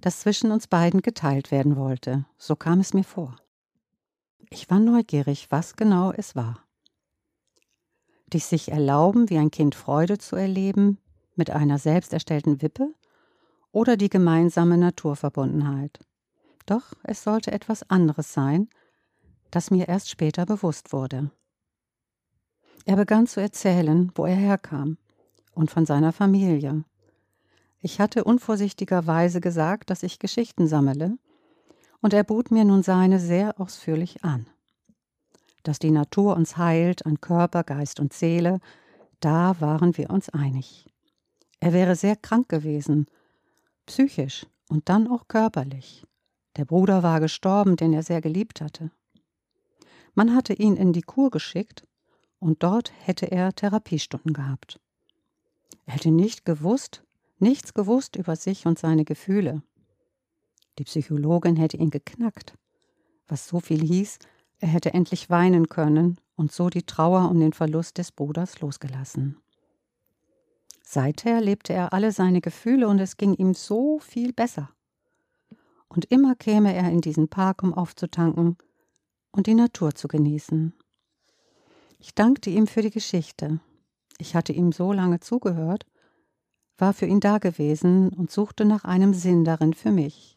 das 0.00 0.20
zwischen 0.20 0.50
uns 0.50 0.66
beiden 0.66 1.02
geteilt 1.02 1.50
werden 1.50 1.76
wollte, 1.76 2.26
so 2.38 2.56
kam 2.56 2.80
es 2.80 2.94
mir 2.94 3.04
vor. 3.04 3.36
Ich 4.50 4.70
war 4.70 4.80
neugierig, 4.80 5.50
was 5.50 5.76
genau 5.76 6.12
es 6.12 6.36
war. 6.36 6.64
Dies 8.32 8.48
sich 8.48 8.70
erlauben, 8.70 9.28
wie 9.28 9.38
ein 9.38 9.50
Kind 9.50 9.74
Freude 9.74 10.18
zu 10.18 10.36
erleben, 10.36 10.98
mit 11.34 11.50
einer 11.50 11.78
selbst 11.78 12.12
erstellten 12.12 12.62
Wippe, 12.62 12.94
oder 13.72 13.96
die 13.96 14.08
gemeinsame 14.08 14.76
Naturverbundenheit. 14.76 16.00
Doch 16.66 16.92
es 17.02 17.22
sollte 17.22 17.52
etwas 17.52 17.88
anderes 17.88 18.32
sein, 18.32 18.68
das 19.50 19.70
mir 19.70 19.88
erst 19.88 20.10
später 20.10 20.46
bewusst 20.46 20.92
wurde. 20.92 21.30
Er 22.84 22.96
begann 22.96 23.26
zu 23.26 23.40
erzählen, 23.40 24.10
wo 24.14 24.26
er 24.26 24.36
herkam 24.36 24.98
und 25.54 25.70
von 25.70 25.86
seiner 25.86 26.12
Familie, 26.12 26.84
ich 27.80 28.00
hatte 28.00 28.24
unvorsichtigerweise 28.24 29.40
gesagt, 29.40 29.90
dass 29.90 30.02
ich 30.02 30.18
Geschichten 30.18 30.66
sammle, 30.66 31.18
und 32.02 32.14
er 32.14 32.24
bot 32.24 32.50
mir 32.50 32.64
nun 32.64 32.82
seine 32.82 33.18
sehr 33.18 33.60
ausführlich 33.60 34.24
an. 34.24 34.46
Dass 35.62 35.78
die 35.78 35.90
Natur 35.90 36.36
uns 36.36 36.56
heilt 36.56 37.04
an 37.04 37.20
Körper, 37.20 37.62
Geist 37.62 38.00
und 38.00 38.12
Seele, 38.12 38.60
da 39.20 39.60
waren 39.60 39.96
wir 39.98 40.08
uns 40.10 40.30
einig. 40.30 40.86
Er 41.60 41.74
wäre 41.74 41.94
sehr 41.96 42.16
krank 42.16 42.48
gewesen, 42.48 43.06
psychisch 43.84 44.46
und 44.68 44.88
dann 44.88 45.08
auch 45.08 45.28
körperlich. 45.28 46.06
Der 46.56 46.64
Bruder 46.64 47.02
war 47.02 47.20
gestorben, 47.20 47.76
den 47.76 47.92
er 47.92 48.02
sehr 48.02 48.22
geliebt 48.22 48.60
hatte. 48.60 48.90
Man 50.14 50.34
hatte 50.34 50.54
ihn 50.54 50.76
in 50.76 50.92
die 50.92 51.02
Kur 51.02 51.30
geschickt, 51.30 51.86
und 52.38 52.62
dort 52.62 52.92
hätte 53.04 53.30
er 53.30 53.54
Therapiestunden 53.54 54.32
gehabt. 54.32 54.80
Er 55.84 55.94
hätte 55.94 56.10
nicht 56.10 56.46
gewusst, 56.46 57.04
nichts 57.40 57.74
gewusst 57.74 58.16
über 58.16 58.36
sich 58.36 58.66
und 58.66 58.78
seine 58.78 59.04
Gefühle. 59.04 59.62
Die 60.78 60.84
Psychologin 60.84 61.56
hätte 61.56 61.76
ihn 61.76 61.90
geknackt, 61.90 62.54
was 63.28 63.46
so 63.46 63.60
viel 63.60 63.82
hieß, 63.82 64.18
er 64.58 64.68
hätte 64.68 64.92
endlich 64.92 65.30
weinen 65.30 65.68
können 65.68 66.18
und 66.36 66.52
so 66.52 66.68
die 66.68 66.82
Trauer 66.82 67.30
um 67.30 67.40
den 67.40 67.52
Verlust 67.52 67.98
des 67.98 68.12
Bruders 68.12 68.60
losgelassen. 68.60 69.38
Seither 70.82 71.40
lebte 71.40 71.72
er 71.72 71.92
alle 71.92 72.12
seine 72.12 72.40
Gefühle 72.40 72.88
und 72.88 72.98
es 72.98 73.16
ging 73.16 73.34
ihm 73.34 73.54
so 73.54 74.00
viel 74.00 74.32
besser. 74.32 74.70
Und 75.88 76.06
immer 76.06 76.34
käme 76.34 76.74
er 76.74 76.90
in 76.90 77.00
diesen 77.00 77.28
Park, 77.28 77.62
um 77.62 77.72
aufzutanken 77.74 78.56
und 79.32 79.46
die 79.46 79.54
Natur 79.54 79.94
zu 79.94 80.08
genießen. 80.08 80.74
Ich 81.98 82.14
dankte 82.14 82.50
ihm 82.50 82.66
für 82.66 82.82
die 82.82 82.90
Geschichte. 82.90 83.60
Ich 84.18 84.34
hatte 84.34 84.52
ihm 84.52 84.72
so 84.72 84.92
lange 84.92 85.20
zugehört 85.20 85.86
war 86.80 86.92
für 86.92 87.06
ihn 87.06 87.20
dagewesen 87.20 88.10
und 88.10 88.30
suchte 88.30 88.64
nach 88.64 88.84
einem 88.84 89.14
Sinn 89.14 89.44
darin 89.44 89.74
für 89.74 89.90
mich. 89.90 90.34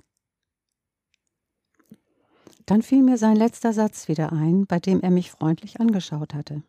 Dann 2.66 2.82
fiel 2.82 3.04
mir 3.04 3.18
sein 3.18 3.36
letzter 3.36 3.74
Satz 3.74 4.08
wieder 4.08 4.32
ein, 4.32 4.66
bei 4.66 4.80
dem 4.80 5.02
er 5.02 5.12
mich 5.12 5.32
freundlich 5.32 5.80
angeschaut 5.80 6.34
hatte. 6.34 6.64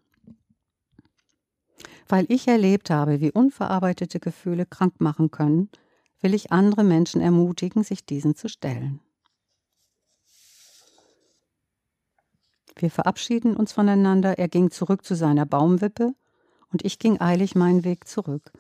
Weil 2.09 2.27
ich 2.29 2.49
erlebt 2.49 2.91
habe, 2.91 3.21
wie 3.21 3.31
unverarbeitete 3.31 4.21
Gefühle 4.21 4.67
krank 4.67 5.01
machen 5.01 5.31
können, 5.31 5.71
will 6.21 6.35
ich 6.35 6.53
andere 6.53 6.85
Menschen 6.85 7.21
ermutigen, 7.21 7.85
sich 7.85 8.05
diesen 8.05 8.35
zu 8.35 8.49
stellen. 8.49 9.01
Wir 12.77 12.91
verabschieden 12.91 13.57
uns 13.57 13.73
voneinander, 13.73 14.39
er 14.39 14.49
ging 14.49 14.71
zurück 14.71 15.05
zu 15.05 15.15
seiner 15.15 15.47
Baumwippe 15.47 16.15
und 16.73 16.85
ich 16.85 16.99
ging 16.99 17.21
eilig 17.21 17.55
meinen 17.55 17.85
Weg 17.85 18.09
zurück, 18.09 18.53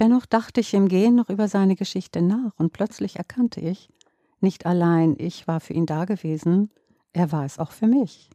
Dennoch 0.00 0.24
dachte 0.24 0.60
ich 0.60 0.72
im 0.72 0.88
Gehen 0.88 1.14
noch 1.14 1.28
über 1.28 1.46
seine 1.46 1.76
Geschichte 1.76 2.22
nach 2.22 2.52
und 2.56 2.72
plötzlich 2.72 3.16
erkannte 3.16 3.60
ich, 3.60 3.90
nicht 4.40 4.64
allein 4.64 5.14
ich 5.18 5.46
war 5.46 5.60
für 5.60 5.74
ihn 5.74 5.84
da 5.84 6.06
gewesen, 6.06 6.72
er 7.12 7.32
war 7.32 7.44
es 7.44 7.58
auch 7.58 7.70
für 7.70 7.86
mich. 7.86 8.30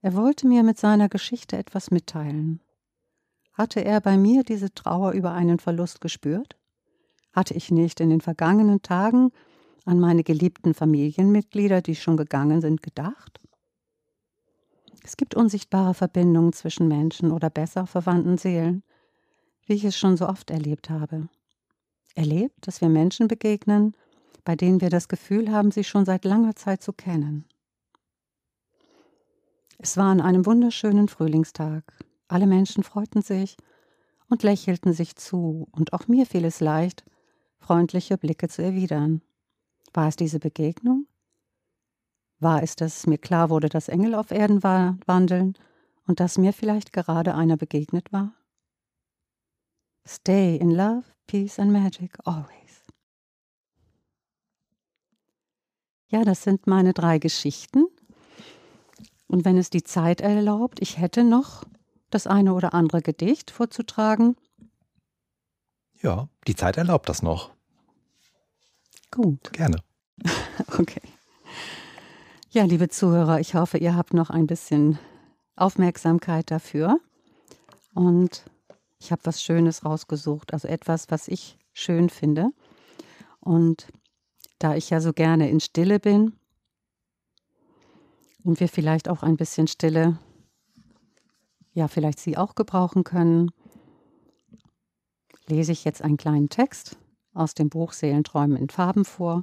Er 0.00 0.14
wollte 0.14 0.46
mir 0.46 0.62
mit 0.62 0.78
seiner 0.78 1.10
Geschichte 1.10 1.58
etwas 1.58 1.90
mitteilen. 1.90 2.62
Hatte 3.52 3.84
er 3.84 4.00
bei 4.00 4.16
mir 4.16 4.44
diese 4.44 4.72
Trauer 4.72 5.12
über 5.12 5.32
einen 5.32 5.58
Verlust 5.58 6.00
gespürt? 6.00 6.56
Hatte 7.34 7.52
ich 7.52 7.70
nicht 7.70 8.00
in 8.00 8.08
den 8.08 8.22
vergangenen 8.22 8.80
Tagen 8.80 9.30
an 9.84 10.00
meine 10.00 10.24
geliebten 10.24 10.72
Familienmitglieder, 10.72 11.82
die 11.82 11.96
schon 11.96 12.16
gegangen 12.16 12.62
sind, 12.62 12.82
gedacht? 12.82 13.40
Es 15.04 15.18
gibt 15.18 15.34
unsichtbare 15.34 15.92
Verbindungen 15.92 16.54
zwischen 16.54 16.88
Menschen 16.88 17.30
oder 17.30 17.50
besser 17.50 17.86
verwandten 17.86 18.38
Seelen, 18.38 18.82
wie 19.66 19.74
ich 19.74 19.84
es 19.84 19.96
schon 19.96 20.16
so 20.16 20.28
oft 20.28 20.50
erlebt 20.50 20.90
habe. 20.90 21.28
Erlebt, 22.14 22.66
dass 22.66 22.80
wir 22.80 22.88
Menschen 22.88 23.28
begegnen, 23.28 23.94
bei 24.44 24.56
denen 24.56 24.80
wir 24.80 24.90
das 24.90 25.08
Gefühl 25.08 25.50
haben, 25.50 25.70
sie 25.70 25.84
schon 25.84 26.04
seit 26.04 26.24
langer 26.24 26.56
Zeit 26.56 26.82
zu 26.82 26.92
kennen. 26.92 27.46
Es 29.78 29.96
war 29.96 30.06
an 30.06 30.20
einem 30.20 30.46
wunderschönen 30.46 31.08
Frühlingstag. 31.08 31.84
Alle 32.28 32.46
Menschen 32.46 32.82
freuten 32.82 33.22
sich 33.22 33.56
und 34.28 34.42
lächelten 34.42 34.92
sich 34.92 35.16
zu, 35.16 35.68
und 35.72 35.92
auch 35.92 36.08
mir 36.08 36.26
fiel 36.26 36.44
es 36.44 36.60
leicht, 36.60 37.04
freundliche 37.58 38.16
Blicke 38.18 38.48
zu 38.48 38.62
erwidern. 38.62 39.22
War 39.92 40.08
es 40.08 40.16
diese 40.16 40.38
Begegnung? 40.38 41.06
War 42.38 42.62
es, 42.62 42.76
dass 42.76 43.06
mir 43.06 43.18
klar 43.18 43.50
wurde, 43.50 43.68
dass 43.68 43.88
Engel 43.88 44.14
auf 44.14 44.30
Erden 44.30 44.62
wandeln 44.62 45.54
und 46.06 46.18
dass 46.18 46.38
mir 46.38 46.52
vielleicht 46.52 46.92
gerade 46.92 47.34
einer 47.34 47.56
begegnet 47.56 48.12
war? 48.12 48.32
Stay 50.06 50.56
in 50.56 50.70
love, 50.70 51.04
peace 51.26 51.58
and 51.58 51.72
magic 51.72 52.18
always. 52.24 52.82
Ja, 56.08 56.24
das 56.24 56.42
sind 56.42 56.66
meine 56.66 56.92
drei 56.92 57.18
Geschichten. 57.18 57.86
Und 59.28 59.44
wenn 59.44 59.56
es 59.56 59.70
die 59.70 59.82
Zeit 59.82 60.20
erlaubt, 60.20 60.80
ich 60.82 60.98
hätte 60.98 61.24
noch 61.24 61.64
das 62.10 62.26
eine 62.26 62.52
oder 62.52 62.74
andere 62.74 63.00
Gedicht 63.00 63.50
vorzutragen. 63.50 64.36
Ja, 66.02 66.28
die 66.46 66.54
Zeit 66.54 66.76
erlaubt 66.76 67.08
das 67.08 67.22
noch. 67.22 67.50
Gut. 69.10 69.52
Gerne. 69.52 69.78
okay. 70.78 71.00
Ja, 72.50 72.64
liebe 72.64 72.90
Zuhörer, 72.90 73.40
ich 73.40 73.54
hoffe, 73.54 73.78
ihr 73.78 73.96
habt 73.96 74.12
noch 74.12 74.28
ein 74.28 74.46
bisschen 74.46 74.98
Aufmerksamkeit 75.56 76.50
dafür. 76.50 76.98
Und 77.94 78.44
ich 79.02 79.10
habe 79.10 79.22
was 79.24 79.42
Schönes 79.42 79.84
rausgesucht, 79.84 80.52
also 80.52 80.68
etwas, 80.68 81.10
was 81.10 81.26
ich 81.26 81.58
schön 81.72 82.08
finde. 82.08 82.50
Und 83.40 83.88
da 84.60 84.76
ich 84.76 84.90
ja 84.90 85.00
so 85.00 85.12
gerne 85.12 85.50
in 85.50 85.58
Stille 85.58 85.98
bin 85.98 86.34
und 88.44 88.60
wir 88.60 88.68
vielleicht 88.68 89.08
auch 89.08 89.24
ein 89.24 89.36
bisschen 89.36 89.66
Stille, 89.66 90.18
ja, 91.72 91.88
vielleicht 91.88 92.20
Sie 92.20 92.36
auch 92.36 92.54
gebrauchen 92.54 93.02
können, 93.02 93.50
lese 95.46 95.72
ich 95.72 95.84
jetzt 95.84 96.02
einen 96.02 96.16
kleinen 96.16 96.48
Text 96.48 96.96
aus 97.34 97.54
dem 97.54 97.70
Buch 97.70 97.94
Seelenträumen 97.94 98.56
in 98.56 98.68
Farben 98.68 99.04
vor. 99.04 99.42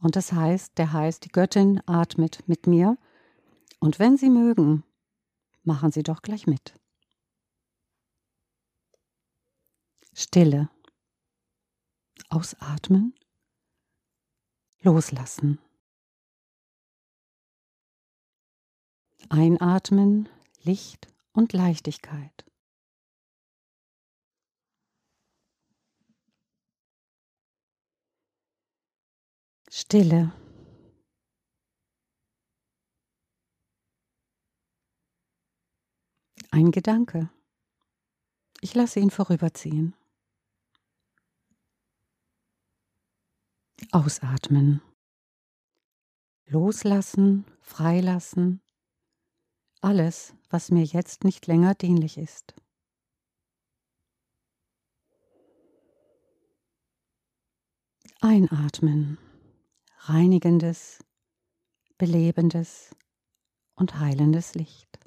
Und 0.00 0.16
das 0.16 0.32
heißt, 0.32 0.76
der 0.76 0.92
heißt, 0.92 1.24
die 1.24 1.30
Göttin 1.30 1.80
atmet 1.86 2.42
mit 2.48 2.66
mir. 2.66 2.98
Und 3.78 4.00
wenn 4.00 4.16
Sie 4.16 4.30
mögen, 4.30 4.82
machen 5.62 5.92
Sie 5.92 6.02
doch 6.02 6.20
gleich 6.20 6.48
mit. 6.48 6.74
Stille. 10.18 10.70
Ausatmen. 12.30 13.14
Loslassen. 14.80 15.58
Einatmen, 19.28 20.30
Licht 20.62 21.12
und 21.32 21.52
Leichtigkeit. 21.52 22.46
Stille. 29.68 30.32
Ein 36.50 36.70
Gedanke. 36.70 37.28
Ich 38.62 38.74
lasse 38.74 39.00
ihn 39.00 39.10
vorüberziehen. 39.10 39.94
Ausatmen. 43.92 44.80
Loslassen, 46.46 47.44
freilassen. 47.60 48.60
Alles, 49.80 50.34
was 50.48 50.70
mir 50.70 50.84
jetzt 50.84 51.24
nicht 51.24 51.46
länger 51.46 51.74
dienlich 51.74 52.18
ist. 52.18 52.54
Einatmen. 58.20 59.18
Reinigendes, 59.98 61.04
belebendes 61.98 62.94
und 63.74 63.98
heilendes 63.98 64.54
Licht. 64.54 64.98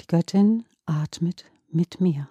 Die 0.00 0.06
Göttin 0.06 0.66
atmet 0.86 1.44
mit 1.68 2.00
mir. 2.00 2.28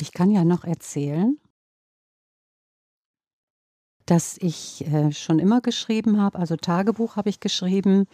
Ich 0.00 0.12
kann 0.12 0.30
ja 0.30 0.44
noch 0.44 0.64
erzählen, 0.64 1.38
dass 4.04 4.36
ich 4.38 4.86
äh, 4.86 5.12
schon 5.12 5.38
immer 5.38 5.60
geschrieben 5.60 6.20
habe, 6.20 6.38
also 6.38 6.56
Tagebuch 6.56 7.16
habe 7.16 7.28
ich 7.28 7.40
geschrieben 7.40 8.06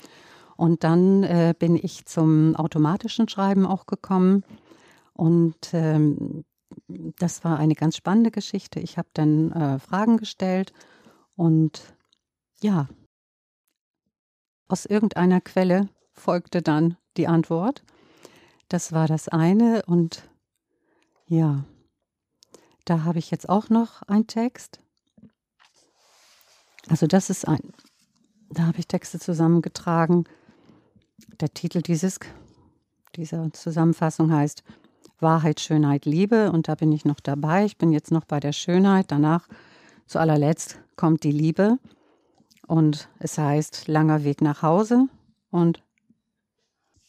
und 0.56 0.84
dann 0.84 1.22
äh, 1.22 1.54
bin 1.58 1.76
ich 1.76 2.06
zum 2.06 2.56
automatischen 2.56 3.28
Schreiben 3.28 3.66
auch 3.66 3.86
gekommen 3.86 4.44
und 5.12 5.74
ähm, 5.74 6.44
das 7.18 7.44
war 7.44 7.58
eine 7.58 7.74
ganz 7.74 7.96
spannende 7.96 8.30
Geschichte. 8.30 8.80
Ich 8.80 8.96
habe 8.96 9.08
dann 9.12 9.52
äh, 9.52 9.78
Fragen 9.78 10.16
gestellt 10.16 10.72
und 11.36 11.94
ja, 12.62 12.88
aus 14.68 14.86
irgendeiner 14.86 15.40
Quelle 15.40 15.88
folgte 16.12 16.62
dann 16.62 16.96
die 17.18 17.28
Antwort. 17.28 17.82
Das 18.68 18.92
war 18.92 19.06
das 19.06 19.28
eine 19.28 19.82
und 19.86 20.30
ja, 21.26 21.64
da 22.84 23.04
habe 23.04 23.18
ich 23.18 23.30
jetzt 23.30 23.48
auch 23.48 23.68
noch 23.68 24.02
einen 24.02 24.26
Text. 24.26 24.80
Also 26.88 27.06
das 27.06 27.30
ist 27.30 27.46
ein, 27.46 27.60
da 28.50 28.64
habe 28.64 28.78
ich 28.78 28.86
Texte 28.86 29.18
zusammengetragen. 29.18 30.24
Der 31.40 31.52
Titel 31.54 31.82
dieses, 31.82 32.18
dieser 33.16 33.52
Zusammenfassung 33.52 34.32
heißt 34.32 34.62
Wahrheit, 35.20 35.60
Schönheit, 35.60 36.04
Liebe. 36.04 36.50
Und 36.50 36.68
da 36.68 36.74
bin 36.74 36.92
ich 36.92 37.04
noch 37.04 37.20
dabei. 37.20 37.64
Ich 37.64 37.78
bin 37.78 37.92
jetzt 37.92 38.10
noch 38.10 38.24
bei 38.24 38.40
der 38.40 38.52
Schönheit. 38.52 39.10
Danach, 39.10 39.48
zu 40.06 40.18
allerletzt, 40.18 40.78
kommt 40.96 41.22
die 41.22 41.32
Liebe. 41.32 41.78
Und 42.66 43.08
es 43.18 43.38
heißt 43.38 43.86
langer 43.88 44.24
Weg 44.24 44.40
nach 44.40 44.62
Hause. 44.62 45.08
Und 45.50 45.82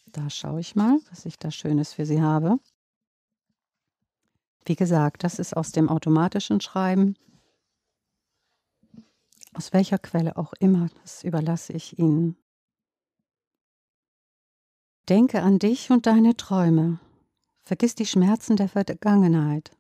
da 0.08 0.30
schaue 0.30 0.60
ich 0.60 0.76
mal, 0.76 1.00
was 1.10 1.26
ich 1.26 1.40
da 1.40 1.50
Schönes 1.50 1.94
für 1.94 2.06
Sie 2.06 2.22
habe. 2.22 2.60
Wie 4.66 4.76
gesagt, 4.76 5.24
das 5.24 5.40
ist 5.40 5.56
aus 5.56 5.72
dem 5.72 5.90
automatischen 5.90 6.62
Schreiben. 6.62 7.16
Aus 9.54 9.74
welcher 9.74 10.00
Quelle 10.00 10.38
auch 10.38 10.54
immer, 10.60 10.90
das 11.02 11.24
überlasse 11.24 11.74
ich 11.74 12.00
Ihnen. 12.00 12.38
Denke 15.10 15.42
an 15.42 15.60
dich 15.60 15.92
und 15.92 16.06
deine 16.06 16.38
Träume. 16.38 17.00
Vergiss 17.64 17.94
die 17.96 18.06
Schmerzen 18.06 18.56
der 18.56 18.70
Vergangenheit. 18.70 19.72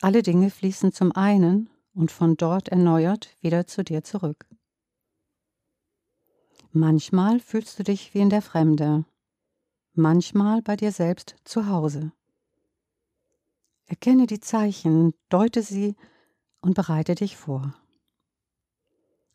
Alle 0.00 0.22
Dinge 0.22 0.50
fließen 0.50 0.92
zum 0.92 1.12
einen 1.12 1.70
und 1.92 2.12
von 2.12 2.36
dort 2.36 2.68
erneuert 2.68 3.36
wieder 3.40 3.66
zu 3.66 3.82
dir 3.82 4.04
zurück. 4.04 4.46
Manchmal 6.72 7.40
fühlst 7.40 7.78
du 7.78 7.84
dich 7.84 8.14
wie 8.14 8.20
in 8.20 8.30
der 8.30 8.42
Fremde, 8.42 9.04
manchmal 9.92 10.60
bei 10.60 10.76
dir 10.76 10.90
selbst 10.90 11.36
zu 11.44 11.68
Hause. 11.68 12.12
Erkenne 13.86 14.26
die 14.26 14.40
Zeichen, 14.40 15.14
deute 15.28 15.62
sie 15.62 15.94
und 16.60 16.74
bereite 16.74 17.14
dich 17.14 17.36
vor. 17.36 17.74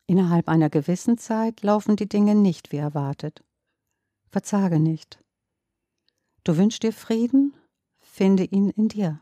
Innerhalb 0.06 0.48
einer 0.48 0.70
gewissen 0.70 1.18
Zeit 1.18 1.62
laufen 1.62 1.94
die 1.94 2.08
Dinge 2.08 2.34
nicht 2.34 2.72
wie 2.72 2.78
erwartet. 2.78 3.44
Verzage 4.28 4.80
nicht. 4.80 5.22
Du 6.42 6.56
wünschst 6.56 6.82
dir 6.82 6.92
Frieden, 6.92 7.54
finde 7.98 8.44
ihn 8.44 8.70
in 8.70 8.88
dir. 8.88 9.20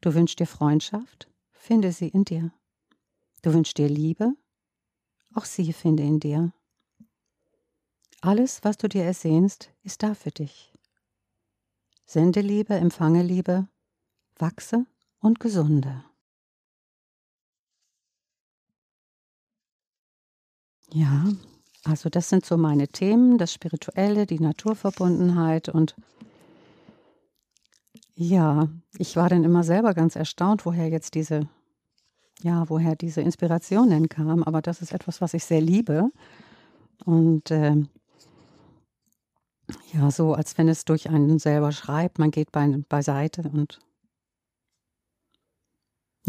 Du 0.00 0.14
wünschst 0.14 0.38
dir 0.38 0.46
Freundschaft, 0.46 1.28
finde 1.50 1.90
sie 1.90 2.08
in 2.08 2.24
dir. 2.24 2.52
Du 3.42 3.52
wünschst 3.52 3.76
dir 3.76 3.88
Liebe, 3.88 4.34
auch 5.34 5.44
sie 5.44 5.72
finde 5.72 6.04
in 6.04 6.20
dir. 6.20 6.52
Alles, 8.20 8.62
was 8.62 8.76
du 8.76 8.88
dir 8.88 9.02
ersehnst, 9.02 9.72
ist 9.82 10.02
da 10.02 10.14
für 10.14 10.30
dich. 10.30 10.72
Sende 12.06 12.40
Liebe, 12.40 12.74
empfange 12.74 13.22
Liebe, 13.22 13.66
wachse 14.40 14.86
und 15.20 15.40
gesunde. 15.40 16.04
Ja, 20.92 21.24
also 21.84 22.08
das 22.08 22.28
sind 22.28 22.44
so 22.44 22.56
meine 22.56 22.88
Themen, 22.88 23.38
das 23.38 23.52
Spirituelle, 23.52 24.26
die 24.26 24.40
Naturverbundenheit 24.40 25.68
und 25.68 25.94
ja, 28.14 28.68
ich 28.98 29.16
war 29.16 29.28
dann 29.28 29.44
immer 29.44 29.64
selber 29.64 29.94
ganz 29.94 30.14
erstaunt, 30.14 30.66
woher 30.66 30.88
jetzt 30.88 31.14
diese, 31.14 31.48
ja, 32.42 32.68
woher 32.68 32.96
diese 32.96 33.22
Inspirationen 33.22 34.08
kamen, 34.08 34.44
aber 34.44 34.60
das 34.60 34.82
ist 34.82 34.92
etwas, 34.92 35.20
was 35.20 35.32
ich 35.32 35.44
sehr 35.44 35.60
liebe 35.60 36.10
und 37.04 37.50
äh, 37.50 37.76
ja, 39.92 40.10
so 40.10 40.34
als 40.34 40.58
wenn 40.58 40.68
es 40.68 40.84
durch 40.84 41.08
einen 41.08 41.38
selber 41.38 41.72
schreibt, 41.72 42.18
man 42.18 42.30
geht 42.30 42.52
bei, 42.52 42.66
beiseite 42.88 43.42
und 43.42 43.78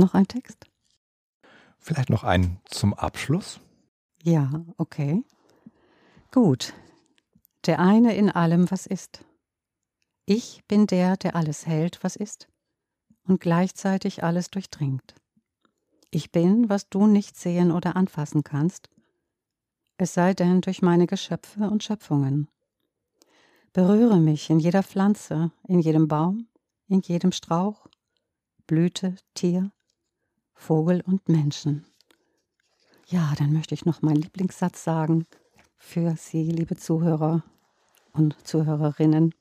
noch 0.01 0.13
ein 0.13 0.27
Text? 0.27 0.65
Vielleicht 1.79 2.09
noch 2.09 2.25
einen 2.25 2.59
zum 2.65 2.93
Abschluss? 2.93 3.59
Ja, 4.23 4.65
okay. 4.77 5.23
Gut, 6.31 6.73
der 7.65 7.79
eine 7.79 8.15
in 8.15 8.29
allem, 8.29 8.69
was 8.69 8.85
ist. 8.85 9.23
Ich 10.25 10.63
bin 10.67 10.87
der, 10.87 11.17
der 11.17 11.35
alles 11.35 11.65
hält, 11.65 12.03
was 12.03 12.15
ist, 12.15 12.47
und 13.23 13.41
gleichzeitig 13.41 14.23
alles 14.23 14.49
durchdringt. 14.49 15.15
Ich 16.11 16.31
bin, 16.31 16.69
was 16.69 16.89
du 16.89 17.07
nicht 17.07 17.37
sehen 17.37 17.71
oder 17.71 17.95
anfassen 17.95 18.43
kannst, 18.43 18.89
es 19.97 20.13
sei 20.13 20.33
denn 20.33 20.61
durch 20.61 20.81
meine 20.81 21.07
Geschöpfe 21.07 21.69
und 21.69 21.83
Schöpfungen. 21.83 22.47
Berühre 23.73 24.17
mich 24.19 24.49
in 24.49 24.59
jeder 24.59 24.83
Pflanze, 24.83 25.51
in 25.67 25.79
jedem 25.79 26.07
Baum, 26.07 26.47
in 26.87 27.01
jedem 27.01 27.31
Strauch, 27.31 27.87
Blüte, 28.67 29.15
Tier, 29.33 29.71
Vogel 30.61 31.01
und 31.01 31.27
Menschen. 31.27 31.85
Ja, 33.07 33.33
dann 33.37 33.51
möchte 33.51 33.73
ich 33.73 33.83
noch 33.83 34.03
meinen 34.03 34.21
Lieblingssatz 34.21 34.83
sagen 34.83 35.25
für 35.75 36.15
Sie, 36.15 36.51
liebe 36.51 36.77
Zuhörer 36.77 37.43
und 38.13 38.35
Zuhörerinnen. 38.47 39.33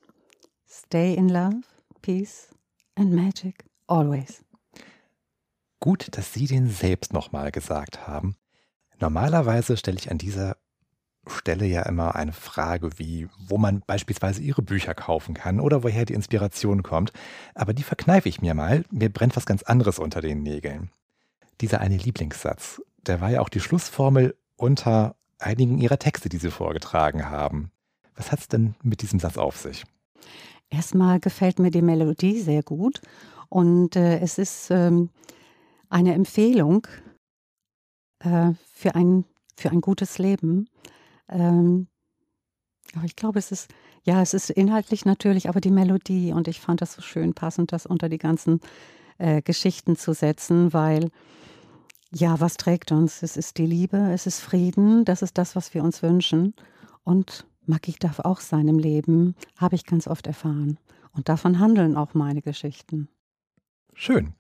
Stay 0.67 1.15
in 1.15 1.29
love, 1.29 1.61
peace 2.01 2.49
and 2.95 3.13
magic 3.13 3.65
always. 3.87 4.43
Gut, 5.79 6.09
dass 6.13 6.33
Sie 6.33 6.47
den 6.47 6.71
selbst 6.71 7.13
nochmal 7.13 7.53
gesagt 7.53 8.09
haben. 8.09 8.37
Normalerweise 8.99 9.77
stelle 9.77 9.99
ich 9.99 10.11
an 10.11 10.19
dieser 10.19 10.57
Stelle 11.27 11.67
ja 11.67 11.83
immer 11.83 12.15
eine 12.15 12.33
Frage 12.33 12.99
wie, 12.99 13.29
wo 13.47 13.59
man 13.59 13.83
beispielsweise 13.87 14.41
Ihre 14.41 14.63
Bücher 14.63 14.95
kaufen 14.95 15.35
kann 15.35 15.61
oder 15.61 15.83
woher 15.83 16.07
die 16.07 16.15
Inspiration 16.15 16.83
kommt. 16.83 17.13
Aber 17.55 17.75
die 17.75 17.83
verkneife 17.83 18.31
ich 18.31 18.41
mir 18.41 18.55
mal. 18.55 18.85
Mir 18.91 19.13
brennt 19.13 19.37
was 19.37 19.45
ganz 19.45 19.63
anderes 19.63 19.99
unter 19.99 20.23
den 20.23 20.43
Nägeln. 20.43 20.91
Dieser 21.61 21.81
eine 21.81 21.97
Lieblingssatz, 21.97 22.81
der 23.07 23.21
war 23.21 23.31
ja 23.31 23.41
auch 23.41 23.49
die 23.49 23.61
Schlussformel 23.61 24.37
unter 24.57 25.17
einigen 25.39 25.79
Ihrer 25.79 25.99
Texte, 25.99 26.29
die 26.29 26.39
Sie 26.39 26.51
vorgetragen 26.51 27.29
haben. 27.29 27.71
Was 28.15 28.33
hat 28.33 28.41
es 28.41 28.49
denn 28.49 28.75
mit 28.83 29.03
diesem 29.03 29.19
Satz 29.19 29.37
auf 29.37 29.57
sich? 29.57 29.85
Erstmal 30.69 31.21
gefällt 31.21 31.59
mir 31.59 31.71
die 31.71 31.83
Melodie 31.83 32.41
sehr 32.41 32.63
gut 32.63 33.01
und 33.49 33.97
äh, 33.97 34.21
es 34.21 34.39
ist 34.39 34.71
ähm, 34.71 35.11
eine 35.89 36.15
Empfehlung 36.15 36.87
äh, 38.21 38.53
für, 38.73 38.95
ein, 38.95 39.25
für 39.57 39.71
ein 39.71 39.81
gutes 39.81 40.19
Leben. 40.19 40.69
Ähm, 41.29 41.89
aber 42.95 43.05
ich 43.05 43.17
glaube, 43.17 43.39
es 43.39 43.53
ist, 43.53 43.71
ja, 44.05 44.23
es 44.23 44.35
ist 44.35 44.51
inhaltlich 44.51 45.05
natürlich, 45.05 45.49
aber 45.49 45.61
die 45.61 45.71
Melodie 45.71 46.33
und 46.33 46.49
ich 46.49 46.61
fand 46.61 46.81
das 46.81 46.93
so 46.93 47.03
schön 47.03 47.35
passend, 47.35 47.73
das 47.73 47.87
unter 47.87 48.09
die 48.09 48.19
ganzen 48.19 48.61
äh, 49.21 49.43
Geschichten 49.43 49.97
zu 49.97 50.15
setzen, 50.15 50.73
weil 50.73 51.11
ja, 52.13 52.41
was 52.41 52.57
trägt 52.57 52.91
uns? 52.91 53.23
Es 53.23 53.37
ist 53.37 53.59
die 53.59 53.67
Liebe, 53.67 54.11
es 54.13 54.27
ist 54.27 54.41
Frieden, 54.41 55.05
das 55.05 55.23
ist 55.23 55.39
das, 55.39 55.55
was 55.55 55.75
wir 55.75 55.85
uns 55.85 56.03
wünschen. 56.03 56.55
Und 57.05 57.47
Magie 57.67 57.95
darf 57.99 58.19
auch 58.21 58.41
sein 58.41 58.67
im 58.67 58.79
Leben, 58.79 59.37
habe 59.57 59.77
ich 59.77 59.87
ganz 59.87 60.09
oft 60.09 60.27
erfahren. 60.27 60.79
Und 61.13 61.29
davon 61.29 61.61
handeln 61.61 61.97
auch 61.97 62.15
meine 62.15 62.43
Geschichten. 62.43 63.09
Schön. 63.95 64.33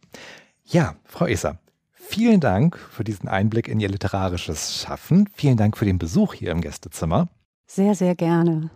Ja, 0.64 0.96
Frau 1.04 1.26
Esser, 1.26 1.58
vielen 1.92 2.40
Dank 2.40 2.76
für 2.76 3.04
diesen 3.04 3.28
Einblick 3.28 3.68
in 3.68 3.80
Ihr 3.80 3.88
literarisches 3.88 4.76
Schaffen. 4.80 5.28
Vielen 5.34 5.56
Dank 5.56 5.76
für 5.76 5.84
den 5.84 5.98
Besuch 5.98 6.34
hier 6.34 6.50
im 6.50 6.60
Gästezimmer. 6.60 7.28
Sehr, 7.66 7.94
sehr 7.94 8.16
gerne. 8.16 8.70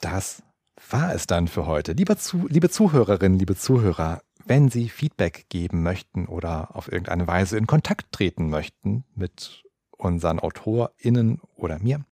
Das 0.00 0.42
war 0.90 1.14
es 1.14 1.26
dann 1.26 1.48
für 1.48 1.66
heute. 1.66 1.92
Liebe, 1.92 2.16
Zu 2.16 2.46
liebe 2.48 2.70
Zuhörerinnen, 2.70 3.38
liebe 3.38 3.56
Zuhörer, 3.56 4.20
wenn 4.46 4.70
Sie 4.70 4.88
Feedback 4.88 5.46
geben 5.48 5.82
möchten 5.82 6.26
oder 6.26 6.74
auf 6.74 6.90
irgendeine 6.90 7.26
Weise 7.26 7.58
in 7.58 7.66
Kontakt 7.66 8.12
treten 8.12 8.48
möchten 8.48 9.04
mit 9.14 9.64
unseren 9.96 10.38
AutorInnen 10.38 11.40
oder 11.56 11.78
mir, 11.78 12.04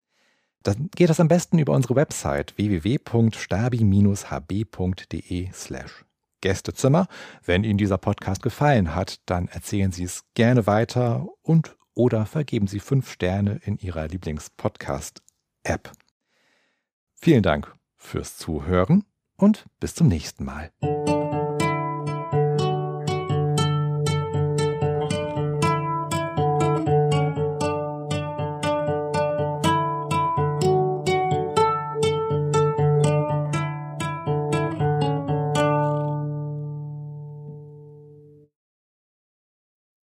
dann 0.63 0.89
geht 0.95 1.09
das 1.09 1.19
am 1.19 1.27
besten 1.27 1.59
über 1.59 1.73
unsere 1.73 1.95
Website 1.95 2.57
www.stabi-hb.de 2.57 5.51
slash 5.53 6.05
Gästezimmer. 6.41 7.07
Wenn 7.43 7.63
Ihnen 7.63 7.77
dieser 7.77 7.97
Podcast 7.97 8.43
gefallen 8.43 8.93
hat, 8.93 9.21
dann 9.25 9.47
erzählen 9.47 9.91
Sie 9.91 10.03
es 10.03 10.25
gerne 10.33 10.67
weiter 10.67 11.27
und 11.41 11.75
oder 11.93 12.25
vergeben 12.25 12.67
Sie 12.67 12.79
fünf 12.79 13.11
Sterne 13.11 13.61
in 13.63 13.77
Ihrer 13.77 14.07
Lieblingspodcast-App. 14.07 15.91
Vielen 17.15 17.43
Dank 17.43 17.73
fürs 17.95 18.37
Zuhören 18.37 19.05
und 19.37 19.65
bis 19.79 19.95
zum 19.95 20.07
nächsten 20.07 20.43
Mal. 20.43 20.71